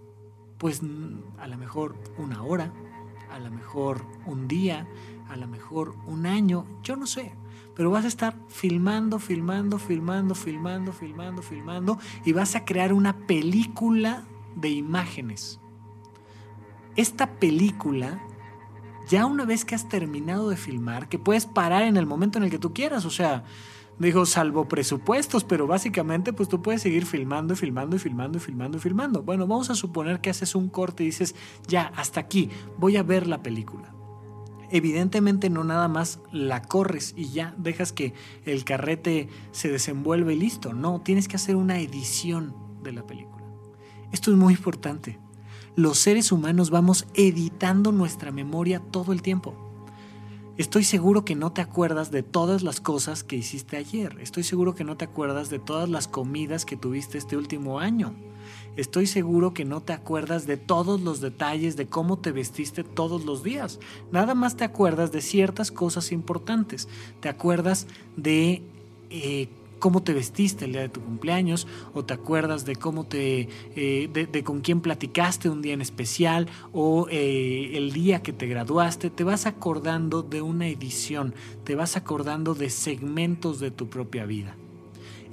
[0.59, 2.73] Pues mm, a lo mejor una hora,
[3.31, 4.87] a lo mejor un día,
[5.29, 7.33] a lo mejor un año, yo no sé.
[7.75, 13.17] Pero vas a estar filmando, filmando, filmando, filmando, filmando, filmando y vas a crear una
[13.27, 14.25] película
[14.57, 15.61] de imágenes
[16.99, 18.21] esta película,
[19.09, 22.45] ya una vez que has terminado de filmar, que puedes parar en el momento en
[22.45, 23.45] el que tú quieras, o sea,
[24.01, 28.41] digo, salvo presupuestos, pero básicamente pues tú puedes seguir filmando y filmando y filmando y
[28.41, 29.23] filmando y filmando.
[29.23, 31.37] Bueno, vamos a suponer que haces un corte y dices,
[31.69, 33.95] ya, hasta aquí, voy a ver la película.
[34.69, 38.13] Evidentemente no nada más la corres y ya dejas que
[38.45, 40.73] el carrete se desenvuelva y listo.
[40.73, 43.45] No, tienes que hacer una edición de la película.
[44.11, 45.21] Esto es muy importante
[45.79, 49.55] los seres humanos vamos editando nuestra memoria todo el tiempo.
[50.57, 54.17] Estoy seguro que no te acuerdas de todas las cosas que hiciste ayer.
[54.21, 58.13] Estoy seguro que no te acuerdas de todas las comidas que tuviste este último año.
[58.75, 63.25] Estoy seguro que no te acuerdas de todos los detalles de cómo te vestiste todos
[63.25, 63.79] los días.
[64.11, 66.89] Nada más te acuerdas de ciertas cosas importantes.
[67.21, 68.63] Te acuerdas de
[69.11, 69.49] eh,
[69.79, 74.09] cómo te vestiste el día de tu cumpleaños o te acuerdas de cómo te eh,
[74.13, 79.11] de, con quién platicaste un día en especial o eh, el día que te graduaste
[79.11, 84.57] te vas acordando de una edición te vas acordando de segmentos de tu propia vida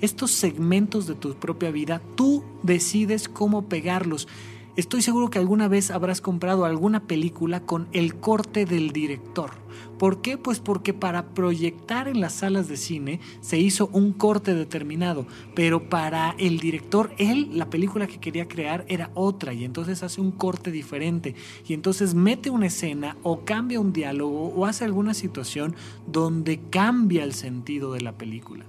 [0.01, 4.27] estos segmentos de tu propia vida tú decides cómo pegarlos
[4.75, 9.51] Estoy seguro que alguna vez habrás comprado alguna película con el corte del director.
[9.97, 10.37] ¿Por qué?
[10.37, 15.25] Pues porque para proyectar en las salas de cine se hizo un corte determinado,
[15.55, 20.19] pero para el director, él, la película que quería crear era otra y entonces hace
[20.21, 21.35] un corte diferente
[21.67, 25.75] y entonces mete una escena o cambia un diálogo o hace alguna situación
[26.07, 28.65] donde cambia el sentido de la película.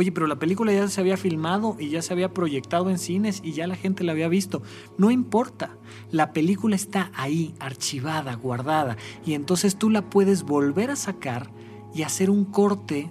[0.00, 3.42] Oye, pero la película ya se había filmado y ya se había proyectado en cines
[3.44, 4.62] y ya la gente la había visto.
[4.96, 5.76] No importa,
[6.10, 8.96] la película está ahí, archivada, guardada,
[9.26, 11.50] y entonces tú la puedes volver a sacar
[11.92, 13.10] y hacer un corte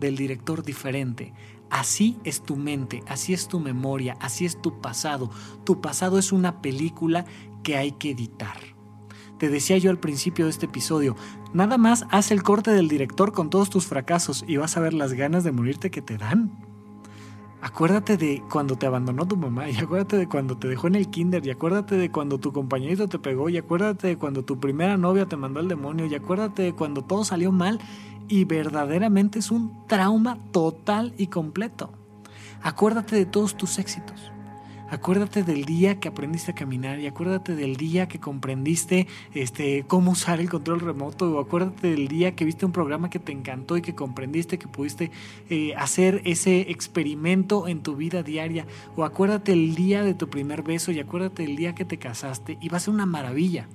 [0.00, 1.34] del director diferente.
[1.68, 5.30] Así es tu mente, así es tu memoria, así es tu pasado.
[5.64, 7.26] Tu pasado es una película
[7.62, 8.56] que hay que editar.
[9.42, 11.16] Te decía yo al principio de este episodio,
[11.52, 14.94] nada más haz el corte del director con todos tus fracasos y vas a ver
[14.94, 16.52] las ganas de morirte que te dan.
[17.60, 21.10] Acuérdate de cuando te abandonó tu mamá, y acuérdate de cuando te dejó en el
[21.10, 24.96] kinder, y acuérdate de cuando tu compañerito te pegó, y acuérdate de cuando tu primera
[24.96, 27.80] novia te mandó al demonio, y acuérdate de cuando todo salió mal
[28.28, 31.90] y verdaderamente es un trauma total y completo.
[32.62, 34.30] Acuérdate de todos tus éxitos.
[34.92, 40.10] Acuérdate del día que aprendiste a caminar y acuérdate del día que comprendiste este, cómo
[40.10, 43.78] usar el control remoto o acuérdate del día que viste un programa que te encantó
[43.78, 45.10] y que comprendiste que pudiste
[45.48, 50.62] eh, hacer ese experimento en tu vida diaria o acuérdate el día de tu primer
[50.62, 53.68] beso y acuérdate del día que te casaste y va a ser una maravilla.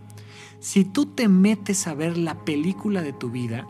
[0.60, 3.66] Si tú te metes a ver la película de tu vida,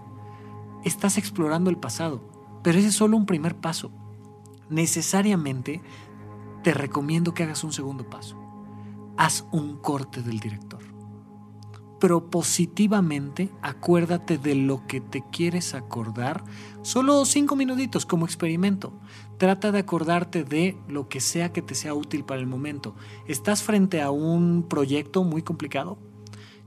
[0.83, 2.21] estás explorando el pasado,
[2.61, 3.89] pero ese es solo un primer paso.
[4.69, 5.79] Necesariamente
[6.63, 8.37] te recomiendo que hagas un segundo paso.
[9.17, 10.81] Haz un corte del director.
[11.99, 16.43] Propositivamente acuérdate de lo que te quieres acordar,
[16.83, 18.93] solo cinco minutitos como experimento.
[19.37, 22.95] Trata de acordarte de lo que sea que te sea útil para el momento.
[23.25, 25.97] ¿Estás frente a un proyecto muy complicado?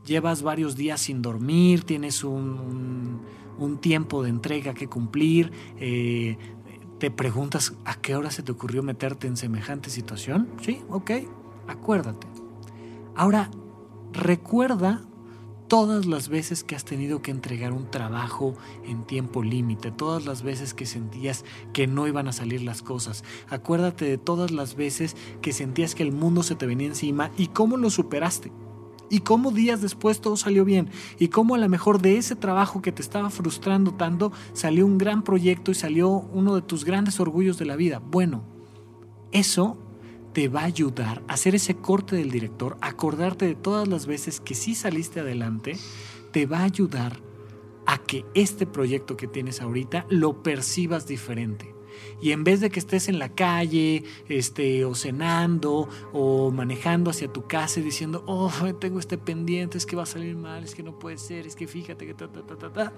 [0.05, 3.20] llevas varios días sin dormir, tienes un,
[3.80, 6.38] tiempo de entrega que cumplir, eh,
[7.01, 10.48] te preguntas a qué hora se te ocurrió meterte en semejante situación.
[10.61, 11.11] Sí, ok,
[11.66, 12.26] acuérdate.
[13.16, 13.51] Ahora,
[14.12, 15.01] recuerda
[15.66, 20.42] todas las veces que has tenido que entregar un trabajo en tiempo límite, todas las
[20.42, 23.24] veces que sentías que no iban a salir las cosas.
[23.48, 27.46] Acuérdate de todas las veces que sentías que el mundo se te venía encima y
[27.46, 28.53] cómo lo superaste
[29.11, 30.88] y cómo días después todo salió bien
[31.18, 34.96] y cómo a lo mejor de ese trabajo que te estaba frustrando tanto salió un
[34.96, 37.98] gran proyecto y salió uno de tus grandes orgullos de la vida.
[37.98, 38.44] Bueno,
[39.32, 39.76] eso
[40.32, 44.40] te va a ayudar a hacer ese corte del director, acordarte de todas las veces
[44.40, 45.76] que sí saliste adelante,
[46.30, 47.20] te va a ayudar
[47.86, 51.79] a que este proyecto que tienes ahorita lo percibas diferente
[52.20, 57.32] y en vez de que estés en la calle, este, o cenando, o manejando hacia
[57.32, 60.74] tu casa y diciendo, oh, tengo este pendiente, es que va a salir mal, es
[60.74, 62.92] que no puede ser, es que fíjate que ta, ta, ta, ta, ta.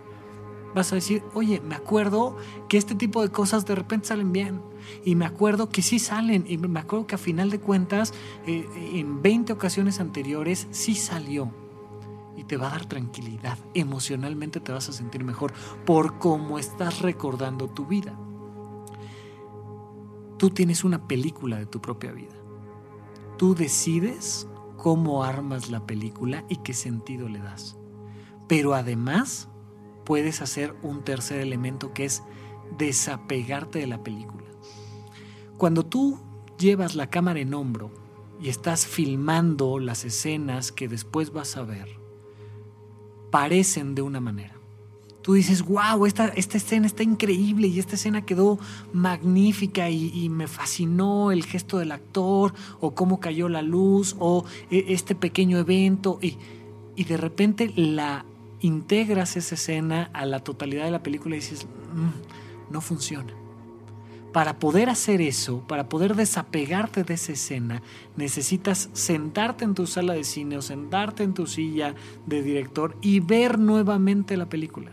[0.74, 2.36] Vas a decir, oye, me acuerdo
[2.68, 4.62] que este tipo de cosas de repente salen bien.
[5.04, 6.44] Y me acuerdo que sí salen.
[6.48, 8.14] Y me acuerdo que a final de cuentas,
[8.46, 11.52] eh, en 20 ocasiones anteriores, sí salió
[12.36, 13.58] y te va a dar tranquilidad.
[13.74, 15.52] Emocionalmente te vas a sentir mejor
[15.84, 18.18] por cómo estás recordando tu vida.
[20.43, 22.34] Tú tienes una película de tu propia vida.
[23.38, 27.76] Tú decides cómo armas la película y qué sentido le das.
[28.49, 29.49] Pero además
[30.05, 32.24] puedes hacer un tercer elemento que es
[32.76, 34.49] desapegarte de la película.
[35.59, 36.18] Cuando tú
[36.59, 37.93] llevas la cámara en hombro
[38.40, 41.86] y estás filmando las escenas que después vas a ver,
[43.30, 44.61] parecen de una manera
[45.22, 48.58] tú dices, wow, esta, esta escena está increíble y esta escena quedó
[48.92, 54.86] magnífica y, me fascinó el gesto del actor o cómo cayó la luz o e,
[54.88, 56.36] este pequeño evento y,
[56.96, 58.24] y de repente la
[58.60, 63.32] integras esa escena a la totalidad de la película y dices, mm, no funciona.
[64.32, 67.82] Para poder hacer eso, para poder desapegarte de esa escena,
[68.16, 71.94] necesitas sentarte en tu sala de cine o sentarte en tu silla
[72.26, 74.92] de director y ver nuevamente la película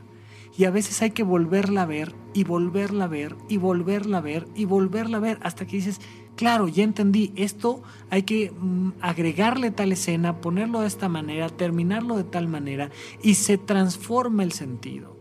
[0.60, 4.22] y a veces hay que volverla a ver y volverla a ver y volverla a
[4.22, 6.02] ver y volverla a ver hasta que dices,
[6.36, 12.18] claro, ya entendí, esto hay que mm, agregarle tal escena, ponerlo de esta manera, terminarlo
[12.18, 12.92] de tal manera
[13.24, 15.16] y se transforma el sentido.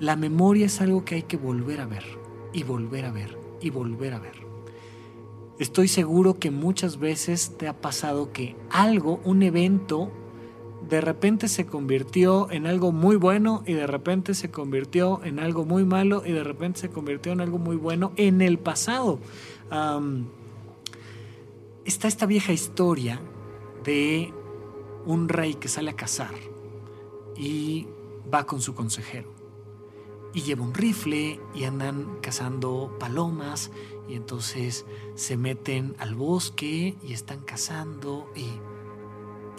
[0.00, 2.04] La memoria es algo que hay que volver a ver
[2.52, 4.46] y volver a ver y volver a ver.
[5.58, 10.12] Estoy seguro que muchas veces te ha pasado que algo, un evento,
[10.90, 15.64] de repente se convirtió en algo muy bueno y de repente se convirtió en algo
[15.64, 19.20] muy malo y de repente se convirtió en algo muy bueno en el pasado.
[21.84, 23.20] está esta vieja historia
[23.84, 24.34] de
[25.06, 26.34] un rey que sale a cazar
[27.36, 27.86] y
[28.32, 29.32] va con su consejero
[30.34, 33.70] y lleva un rifle y andan cazando palomas
[34.08, 38.44] y entonces se meten al bosque y están cazando y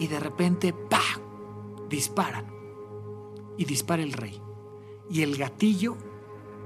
[0.02, 1.21] y de repente, ¡pa!
[1.92, 2.48] Disparan.
[3.58, 4.42] Y dispara el rey.
[5.10, 5.98] Y el gatillo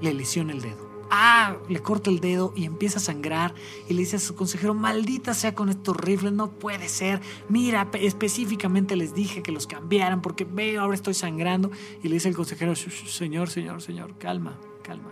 [0.02, 0.86] le lesiona el dedo.
[1.12, 1.58] ¡Ah!
[1.70, 3.54] Le corta el dedo y empieza a sangrar.
[3.88, 7.22] Y le dice a su consejero: Maldita sea con estos rifles, no puede ser.
[7.50, 11.72] Mira, específicamente les dije que los cambiaran porque veo, ahora estoy sangrando.
[12.02, 15.12] Y le dice el consejero: Señor, señor, señor, calma, calma.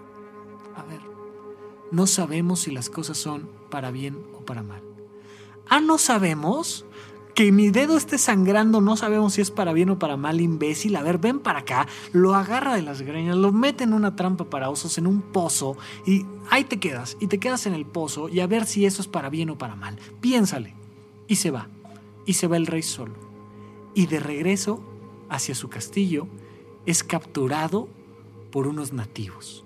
[0.75, 1.01] A ver,
[1.91, 4.81] no sabemos si las cosas son para bien o para mal.
[5.69, 6.85] Ah, no sabemos
[7.33, 10.95] que mi dedo esté sangrando, no sabemos si es para bien o para mal, imbécil.
[10.95, 14.45] A ver, ven para acá, lo agarra de las greñas, lo mete en una trampa
[14.45, 15.75] para osos, en un pozo,
[16.05, 19.01] y ahí te quedas, y te quedas en el pozo, y a ver si eso
[19.01, 19.97] es para bien o para mal.
[20.21, 20.75] Piénsale.
[21.27, 21.69] Y se va,
[22.25, 23.15] y se va el rey solo.
[23.95, 24.83] Y de regreso
[25.29, 26.27] hacia su castillo,
[26.85, 27.87] es capturado
[28.51, 29.63] por unos nativos,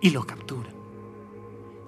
[0.00, 0.74] y lo capturan.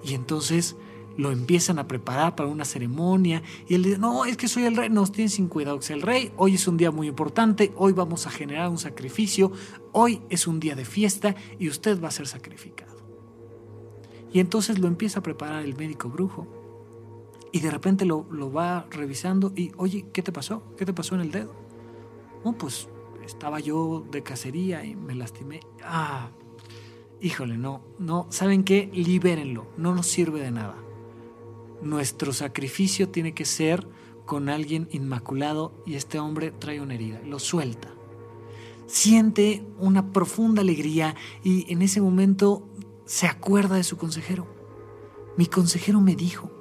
[0.03, 0.75] Y entonces
[1.17, 4.75] lo empiezan a preparar para una ceremonia y él dice, no, es que soy el
[4.75, 7.73] rey, no, tienen sin cuidado que sea el rey, hoy es un día muy importante,
[7.75, 9.51] hoy vamos a generar un sacrificio,
[9.91, 12.93] hoy es un día de fiesta y usted va a ser sacrificado.
[14.31, 16.47] Y entonces lo empieza a preparar el médico brujo
[17.51, 20.63] y de repente lo, lo va revisando y, oye, ¿qué te pasó?
[20.75, 21.53] ¿Qué te pasó en el dedo?
[22.43, 22.89] No, pues
[23.23, 25.59] estaba yo de cacería y me lastimé.
[25.83, 26.31] Ah,
[27.21, 28.89] híjole, no, no, ¿saben qué?
[28.91, 30.75] Libérenlo, no nos sirve de nada.
[31.83, 33.87] Nuestro sacrificio tiene que ser
[34.25, 37.89] con alguien inmaculado y este hombre trae una herida, lo suelta.
[38.87, 42.67] Siente una profunda alegría y en ese momento
[43.05, 44.47] se acuerda de su consejero.
[45.37, 46.51] Mi consejero me dijo,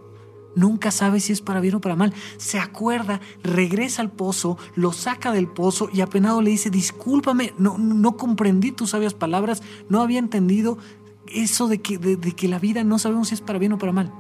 [0.55, 2.13] Nunca sabe si es para bien o para mal.
[2.37, 7.79] Se acuerda, regresa al pozo, lo saca del pozo y apenado le dice, discúlpame, no,
[7.79, 10.79] no comprendí tus sabias palabras, no había entendido
[11.27, 13.93] eso de que, de, que la vida no sabemos si es para bien o para
[13.93, 14.13] mal.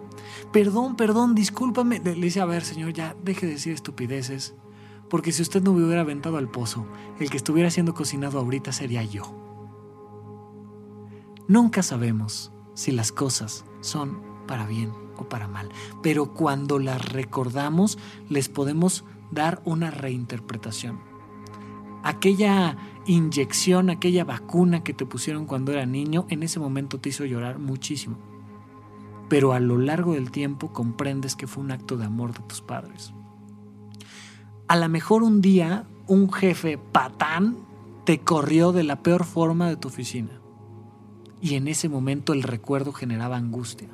[0.52, 2.00] Perdón, perdón, discúlpame.
[2.00, 4.54] Le dice, a ver, señor, ya deje de decir estupideces,
[5.08, 6.86] porque si usted no me hubiera aventado al pozo,
[7.18, 9.22] el que estuviera siendo cocinado ahorita sería yo.
[11.48, 15.68] Nunca sabemos si las cosas son para bien para mal.
[16.02, 17.98] Pero cuando las recordamos,
[18.28, 21.00] les podemos dar una reinterpretación.
[22.02, 22.76] Aquella
[23.06, 27.58] inyección, aquella vacuna que te pusieron cuando era niño, en ese momento te hizo llorar
[27.58, 28.18] muchísimo.
[29.32, 32.60] Pero a lo largo del tiempo comprendes que fue un acto de amor de tus
[32.60, 33.14] padres.
[34.68, 37.56] A lo mejor un día un jefe patán
[38.04, 40.40] te corrió de la peor forma de tu oficina.
[41.40, 43.88] Y en ese momento el recuerdo generaba angustia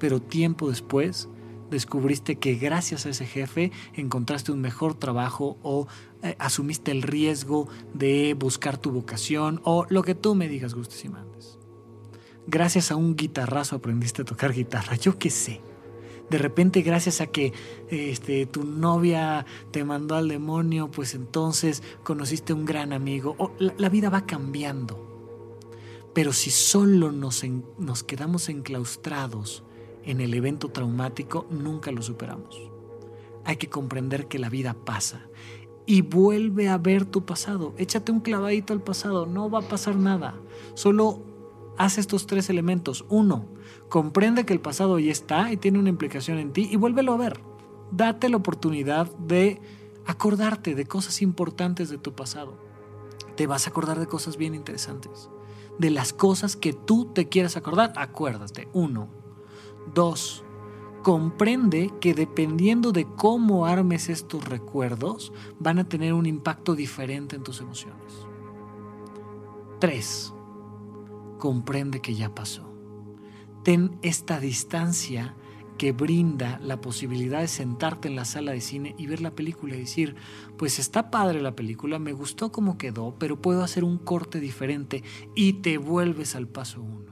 [0.00, 1.28] pero tiempo después
[1.70, 5.86] descubriste que gracias a ese jefe encontraste un mejor trabajo o
[6.24, 11.04] eh, asumiste el riesgo de buscar tu vocación o lo que tú me digas, gustes
[11.04, 11.59] y.
[12.46, 15.60] Gracias a un guitarrazo aprendiste a tocar guitarra, yo qué sé.
[16.30, 17.52] De repente, gracias a que
[17.88, 23.36] este, tu novia te mandó al demonio, pues entonces conociste un gran amigo.
[23.58, 25.08] La, vida va cambiando.
[26.14, 29.64] Pero si solo nos, en, nos quedamos enclaustrados
[30.04, 32.70] en el evento traumático, nunca lo superamos.
[33.44, 35.26] Hay que comprender que la vida pasa
[35.84, 37.74] y vuelve a ver tu pasado.
[37.76, 40.36] Échate un clavadito al pasado, no va a pasar nada.
[40.74, 41.29] Solo
[41.80, 43.06] haz estos tres elementos.
[43.08, 43.46] Uno,
[43.88, 47.16] comprende que el pasado ya está y tiene una implicación en ti y vuélvelo a
[47.16, 47.40] ver.
[47.90, 49.62] Date la oportunidad de
[50.04, 52.58] acordarte de cosas importantes de tu pasado.
[53.34, 55.30] Te vas a acordar de cosas bien interesantes.
[55.78, 58.68] De las cosas que tú te quieras acordar, acuérdate.
[58.74, 59.08] Uno,
[59.94, 60.44] Dos,
[61.02, 67.42] comprende que dependiendo de cómo armes estos recuerdos, van a tener un impacto diferente en
[67.42, 68.26] tus emociones.
[69.78, 70.34] Tres,
[71.40, 72.72] comprende que ya pasó.
[73.64, 75.34] Ten esta distancia
[75.76, 79.74] que brinda la posibilidad de sentarte en la sala de cine y ver la película
[79.74, 80.14] y decir,
[80.56, 85.02] pues está padre la película, me gustó cómo quedó, pero puedo hacer un corte diferente
[85.34, 87.10] y te vuelves al paso uno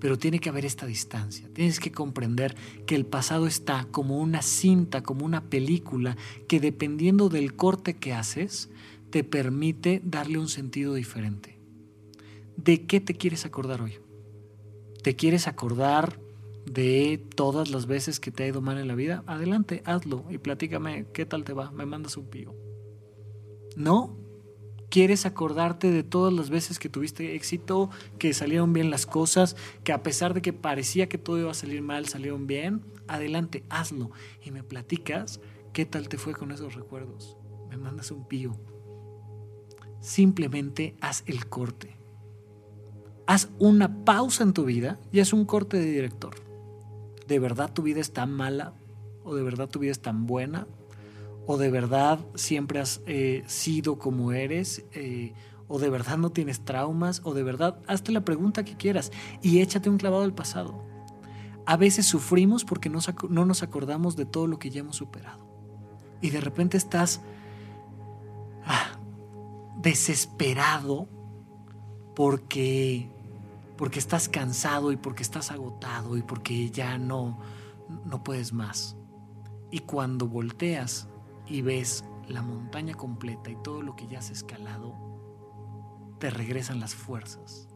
[0.00, 1.48] pero tiene que haber esta distancia.
[1.52, 2.54] Tienes que comprender
[2.86, 6.16] que el pasado está como una cinta, como una película,
[6.46, 8.70] que dependiendo del corte que haces,
[9.10, 11.57] te permite darle un sentido diferente.
[12.58, 14.00] ¿De qué te quieres acordar hoy?
[15.04, 16.18] ¿Te quieres acordar
[16.66, 19.22] de todas las veces que te ha ido mal en la vida?
[19.28, 21.70] Adelante, hazlo y platícame qué tal te va.
[21.70, 22.56] Me mandas un pío.
[23.76, 24.16] ¿No?
[24.90, 29.54] quieres acordarte de todas las veces que tuviste éxito, que salieron bien las cosas,
[29.84, 33.64] que a pesar de que parecía que todo iba a salir mal, salieron bien, adelante,
[33.68, 34.10] hazlo
[34.42, 35.40] y me platicas
[35.74, 37.36] qué tal te fue con esos recuerdos.
[37.68, 38.58] Me mandas un pío.
[40.00, 41.97] Simplemente haz el corte.
[43.28, 46.34] Haz una pausa en tu vida y haz un corte de director.
[47.28, 48.72] ¿De verdad tu vida está mala?
[49.22, 50.66] ¿O de verdad tu vida es tan buena?
[51.50, 55.32] o de verdad siempre has eh, sido como eres, eh,
[55.66, 59.60] o de verdad no tienes traumas, o de verdad hazte la pregunta que quieras y
[59.60, 60.84] échate un clavado al pasado.
[61.64, 62.98] A veces sufrimos porque no,
[63.30, 65.48] no nos acordamos de todo lo que ya hemos superado.
[66.20, 67.22] Y de repente estás
[68.66, 68.98] ah,
[69.80, 71.08] desesperado
[72.14, 73.10] porque,
[73.78, 77.38] porque estás cansado y porque estás agotado y porque ya no,
[78.04, 78.96] no puedes más.
[79.70, 81.08] Y cuando volteas
[81.46, 84.94] y ves la montaña completa y todo lo que ya has escalado,
[86.18, 87.68] te regresan las fuerzas.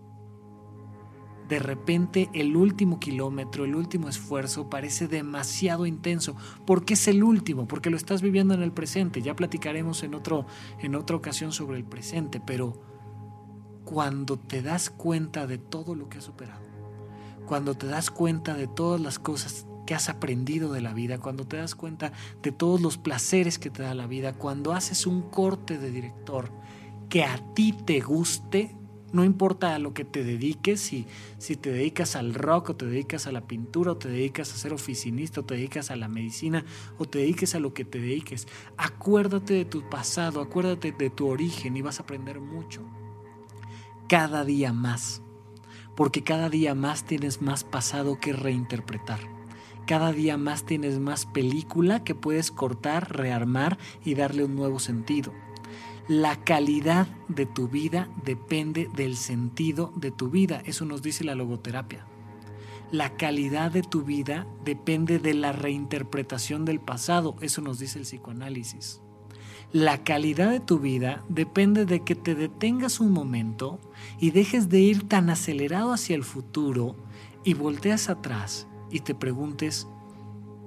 [1.49, 6.35] De repente el último kilómetro, el último esfuerzo parece demasiado intenso.
[6.67, 7.69] porque es el último?
[7.69, 9.23] Porque lo estás viviendo en el presente.
[9.23, 10.47] Ya platicaremos en, otro,
[10.81, 12.92] en otra ocasión sobre el presente, pero
[13.93, 16.63] cuando te das cuenta de todo lo que has superado,
[17.47, 21.47] cuando te das cuenta de todas las cosas que has aprendido de la vida, cuando
[21.47, 22.13] te das cuenta
[22.43, 26.51] de todos los placeres que te da la vida, cuando haces un corte de director
[27.11, 28.77] que a ti te guste,
[29.13, 31.05] No importa a lo que te dediques, si,
[31.37, 34.57] si te dedicas al rock o te dedicas a la pintura o te dedicas a
[34.57, 36.65] ser oficinista o te dedicas a la medicina
[36.97, 38.49] o te dediques a lo que te dediques.
[38.79, 42.89] Acuérdate de tu pasado, acuérdate de tu origen y vas a aprender mucho.
[44.13, 45.23] Cada día más.
[45.97, 49.21] Porque cada día más tienes más pasado que reinterpretar.
[49.87, 55.33] Cada día más tienes más película que puedes cortar, rearmar y darle un nuevo sentido.
[56.09, 60.61] La calidad de tu vida depende del sentido de tu vida.
[60.67, 62.05] Eso nos dice la logoterapia.
[62.91, 67.37] La calidad de tu vida depende de la reinterpretación del pasado.
[67.41, 69.02] Eso nos dice el psicoanálisis.
[69.73, 73.81] La calidad de tu vida depende de que te detengas un momento
[74.21, 76.95] y dejes de ir tan acelerado hacia el futuro
[77.43, 79.89] y volteas atrás y te preguntes,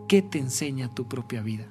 [0.07, 1.67] ¿qué te enseña tu propia vida?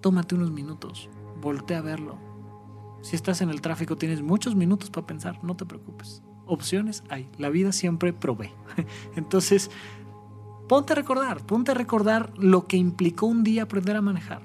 [0.00, 2.18] Tómate unos minutos voltea a verlo.
[3.02, 6.22] Si estás en el tráfico tienes muchos minutos para pensar, no te preocupes.
[6.46, 8.52] Opciones hay, la vida siempre provee.
[9.16, 9.70] Entonces,
[10.68, 14.42] ponte a recordar, ponte a recordar lo que implicó un día aprender a manejar.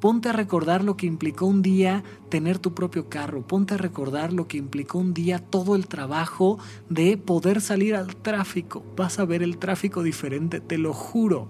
[0.00, 3.42] Ponte a recordar lo que implicó un día tener tu propio carro.
[3.42, 8.14] Ponte a recordar lo que implicó un día todo el trabajo de poder salir al
[8.14, 8.84] tráfico.
[8.96, 11.48] Vas a ver el tráfico diferente, te lo juro.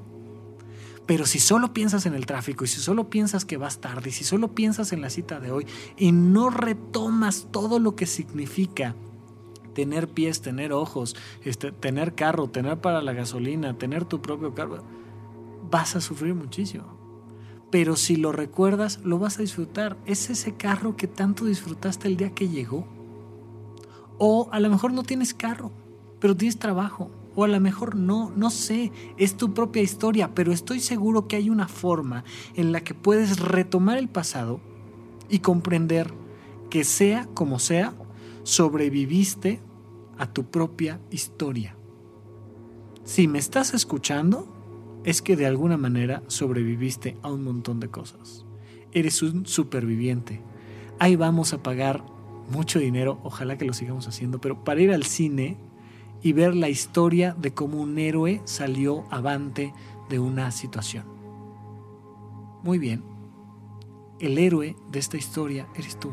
[1.05, 4.13] Pero si solo piensas en el tráfico y si solo piensas que vas tarde y
[4.13, 8.95] si solo piensas en la cita de hoy y no retomas todo lo que significa
[9.75, 14.83] tener pies, tener ojos, este, tener carro, tener para la gasolina, tener tu propio carro,
[15.71, 16.98] vas a sufrir muchísimo.
[17.71, 19.97] Pero si lo recuerdas, lo vas a disfrutar.
[20.07, 22.87] Es ese carro que tanto disfrutaste el día que llegó.
[24.19, 25.71] O a lo mejor no tienes carro,
[26.19, 30.51] pero tienes trabajo o a lo mejor no, no sé, es tu propia historia, pero
[30.51, 32.25] estoy seguro que hay una forma
[32.57, 34.61] en la que puedes retomar el pasado
[35.29, 36.13] y comprender
[36.69, 37.95] que sea como sea,
[38.43, 39.61] sobreviviste
[40.19, 41.77] a tu propia historia.
[43.05, 44.53] Si me estás escuchando,
[45.09, 48.45] es que de alguna manera sobreviviste a un montón de cosas.
[48.93, 50.43] Eres un superviviente.
[50.99, 52.05] Ahí vamos a pagar
[52.51, 55.57] mucho dinero, ojalá que lo sigamos haciendo, pero para ir al cine
[56.23, 59.73] y ver la historia de cómo un héroe salió avante
[60.11, 61.07] de una situación.
[62.63, 63.03] Muy bien,
[64.21, 66.13] el héroe de esta historia eres tú.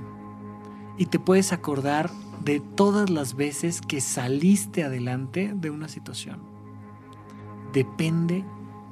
[0.97, 2.09] Y te puedes acordar
[2.45, 6.39] de todas las veces que saliste adelante de una situación.
[7.73, 8.45] Depende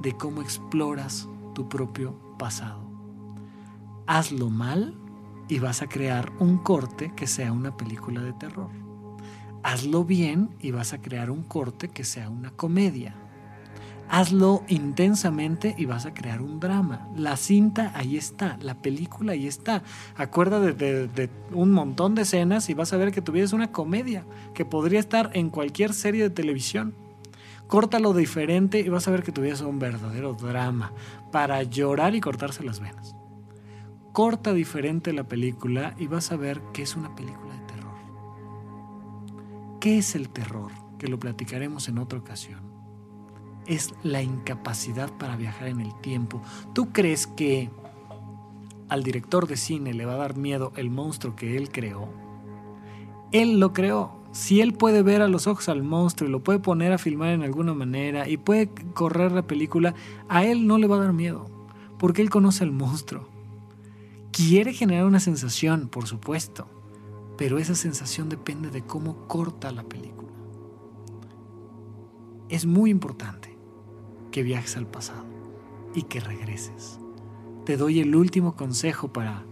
[0.04, 2.88] de cómo exploras tu propio pasado.
[4.06, 4.96] Hazlo mal
[5.50, 8.84] y vas a crear un corte que sea una película de terror
[9.64, 13.16] hazlo bien y vas a crear un corte que sea una comedia.
[14.10, 17.08] Hazlo intensamente y vas a crear un drama.
[17.16, 19.82] La cinta ahí está, la película ahí está.
[20.16, 24.66] Acuérdate de, un montón de escenas y vas a ver que tuvieras una comedia que
[24.66, 26.94] podría estar en cualquier serie de televisión.
[27.74, 30.94] Córtalo diferente y vas a ver que tuvieras un verdadero drama
[31.32, 33.16] para llorar y cortarse las venas.
[34.12, 37.54] Corta diferente la película y vas a ver que es una película
[39.84, 40.72] ¿Qué es el terror?
[40.98, 42.62] Que lo platicaremos en otra ocasión.
[43.66, 46.42] Es la incapacidad para viajar en el tiempo.
[46.72, 47.70] ¿Tú crees que
[48.88, 52.08] al director de cine le va a dar miedo el monstruo que él creó?
[53.34, 54.23] Él lo creó.
[54.34, 57.30] Si él puede ver a los ojos al monstruo y lo puede poner a filmar
[57.30, 59.94] en alguna manera y puede correr la película,
[60.28, 61.46] a él no le va a dar miedo,
[62.00, 63.30] porque él conoce al monstruo.
[64.32, 66.68] Quiere generar una sensación, por supuesto,
[67.38, 70.32] pero esa sensación depende de cómo corta la película.
[72.50, 73.56] Es muy importante
[74.32, 75.26] que viajes al pasado
[75.94, 77.00] y que regreses.
[77.66, 79.46] Te doy el último consejo para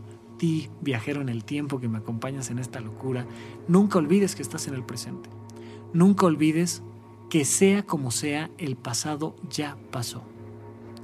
[0.82, 3.26] viajero en el tiempo que me acompañas en esta locura.
[3.68, 5.30] Nunca olvides que estás en el presente.
[5.94, 6.84] Nunca olvides
[7.30, 10.24] que sea como sea, el pasado ya pasó.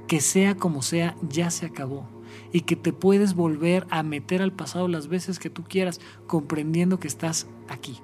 [0.06, 2.08] Que sea como sea, ya se acabó
[2.52, 6.98] y que te puedes volver a meter al pasado las veces que tú quieras, comprendiendo
[6.98, 7.98] que estás aquí.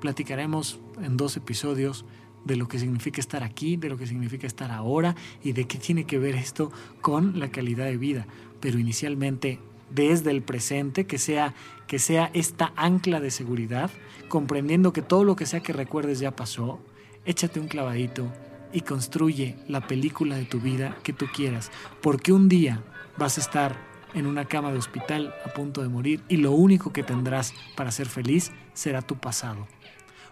[0.00, 2.04] Platicaremos en dos episodios
[2.44, 5.78] de lo que significa estar aquí, de lo que significa estar ahora y de qué
[5.78, 6.70] tiene que ver esto
[7.00, 8.26] con la calidad de vida.
[8.60, 9.60] Pero inicialmente
[9.94, 11.54] desde el presente, que sea,
[11.86, 13.90] que sea esta ancla de seguridad,
[14.28, 16.80] comprendiendo que todo lo que sea que recuerdes ya pasó,
[17.24, 18.30] échate un clavadito
[18.72, 21.70] y construye la película de tu vida que tú quieras,
[22.02, 22.82] porque un día
[23.16, 23.76] vas a estar
[24.14, 27.90] en una cama de hospital a punto de morir y lo único que tendrás para
[27.90, 29.66] ser feliz será tu pasado.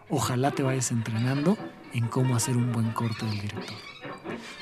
[0.09, 1.57] Ojalá te vayas entrenando
[1.93, 3.77] en cómo hacer un buen corte del director.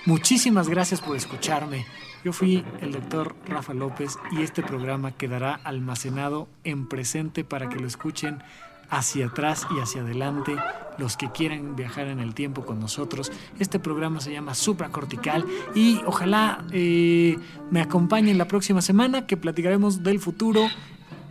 [0.07, 1.87] Muchísimas gracias por escucharme.
[2.25, 7.79] Yo fui el doctor Rafa López y este programa quedará almacenado en presente para que
[7.79, 8.43] lo escuchen
[8.91, 10.57] hacia atrás y hacia adelante
[10.99, 13.33] los que quieran viajar en el tiempo con nosotros.
[13.59, 17.39] Este programa se llama Supracortical y ojalá eh,
[17.71, 20.69] me acompañen la próxima semana que platicaremos del futuro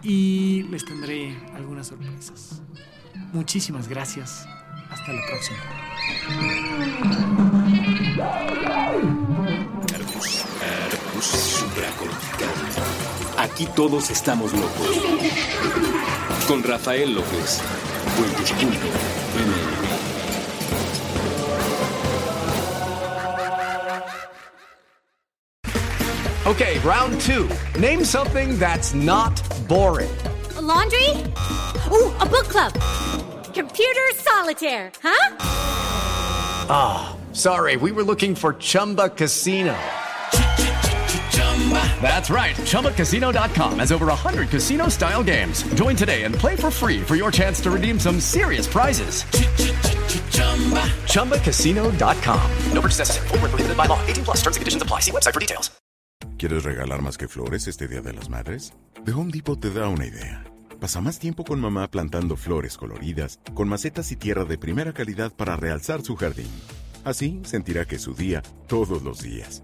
[0.01, 2.63] y les tendré algunas sorpresas.
[3.33, 4.47] Muchísimas gracias.
[4.89, 5.59] Hasta la próxima.
[13.39, 14.99] Aquí todos estamos locos.
[16.45, 17.61] Con Rafael López.
[26.45, 27.47] Okay, round two.
[27.79, 30.09] Name something that's not boring.
[30.57, 31.09] A laundry?
[31.93, 32.73] Ooh, a book club.
[33.53, 35.35] Computer solitaire, huh?
[36.69, 39.77] Ah, oh, sorry, we were looking for Chumba Casino.
[42.01, 42.55] That's right.
[42.55, 45.61] ChumbaCasino.com has over 100 casino style games.
[45.75, 49.23] Join today and play for free for your chance to redeem some serious prizes.
[51.05, 52.51] ChumbaCasino.com.
[52.73, 53.27] No purchase necessary.
[53.27, 53.99] Full prohibited by law.
[54.07, 55.01] 18 plus terms and conditions apply.
[55.01, 55.69] See website for details.
[56.37, 58.73] ¿Quieres regalar más que flores este Día de las Madres?
[59.03, 60.45] The Home Depot te da una idea.
[60.79, 65.33] Pasa más tiempo con mamá plantando flores coloridas, con macetas y tierra de primera calidad
[65.33, 66.49] para realzar su jardín.
[67.03, 69.63] Así sentirá que es su día todos los días.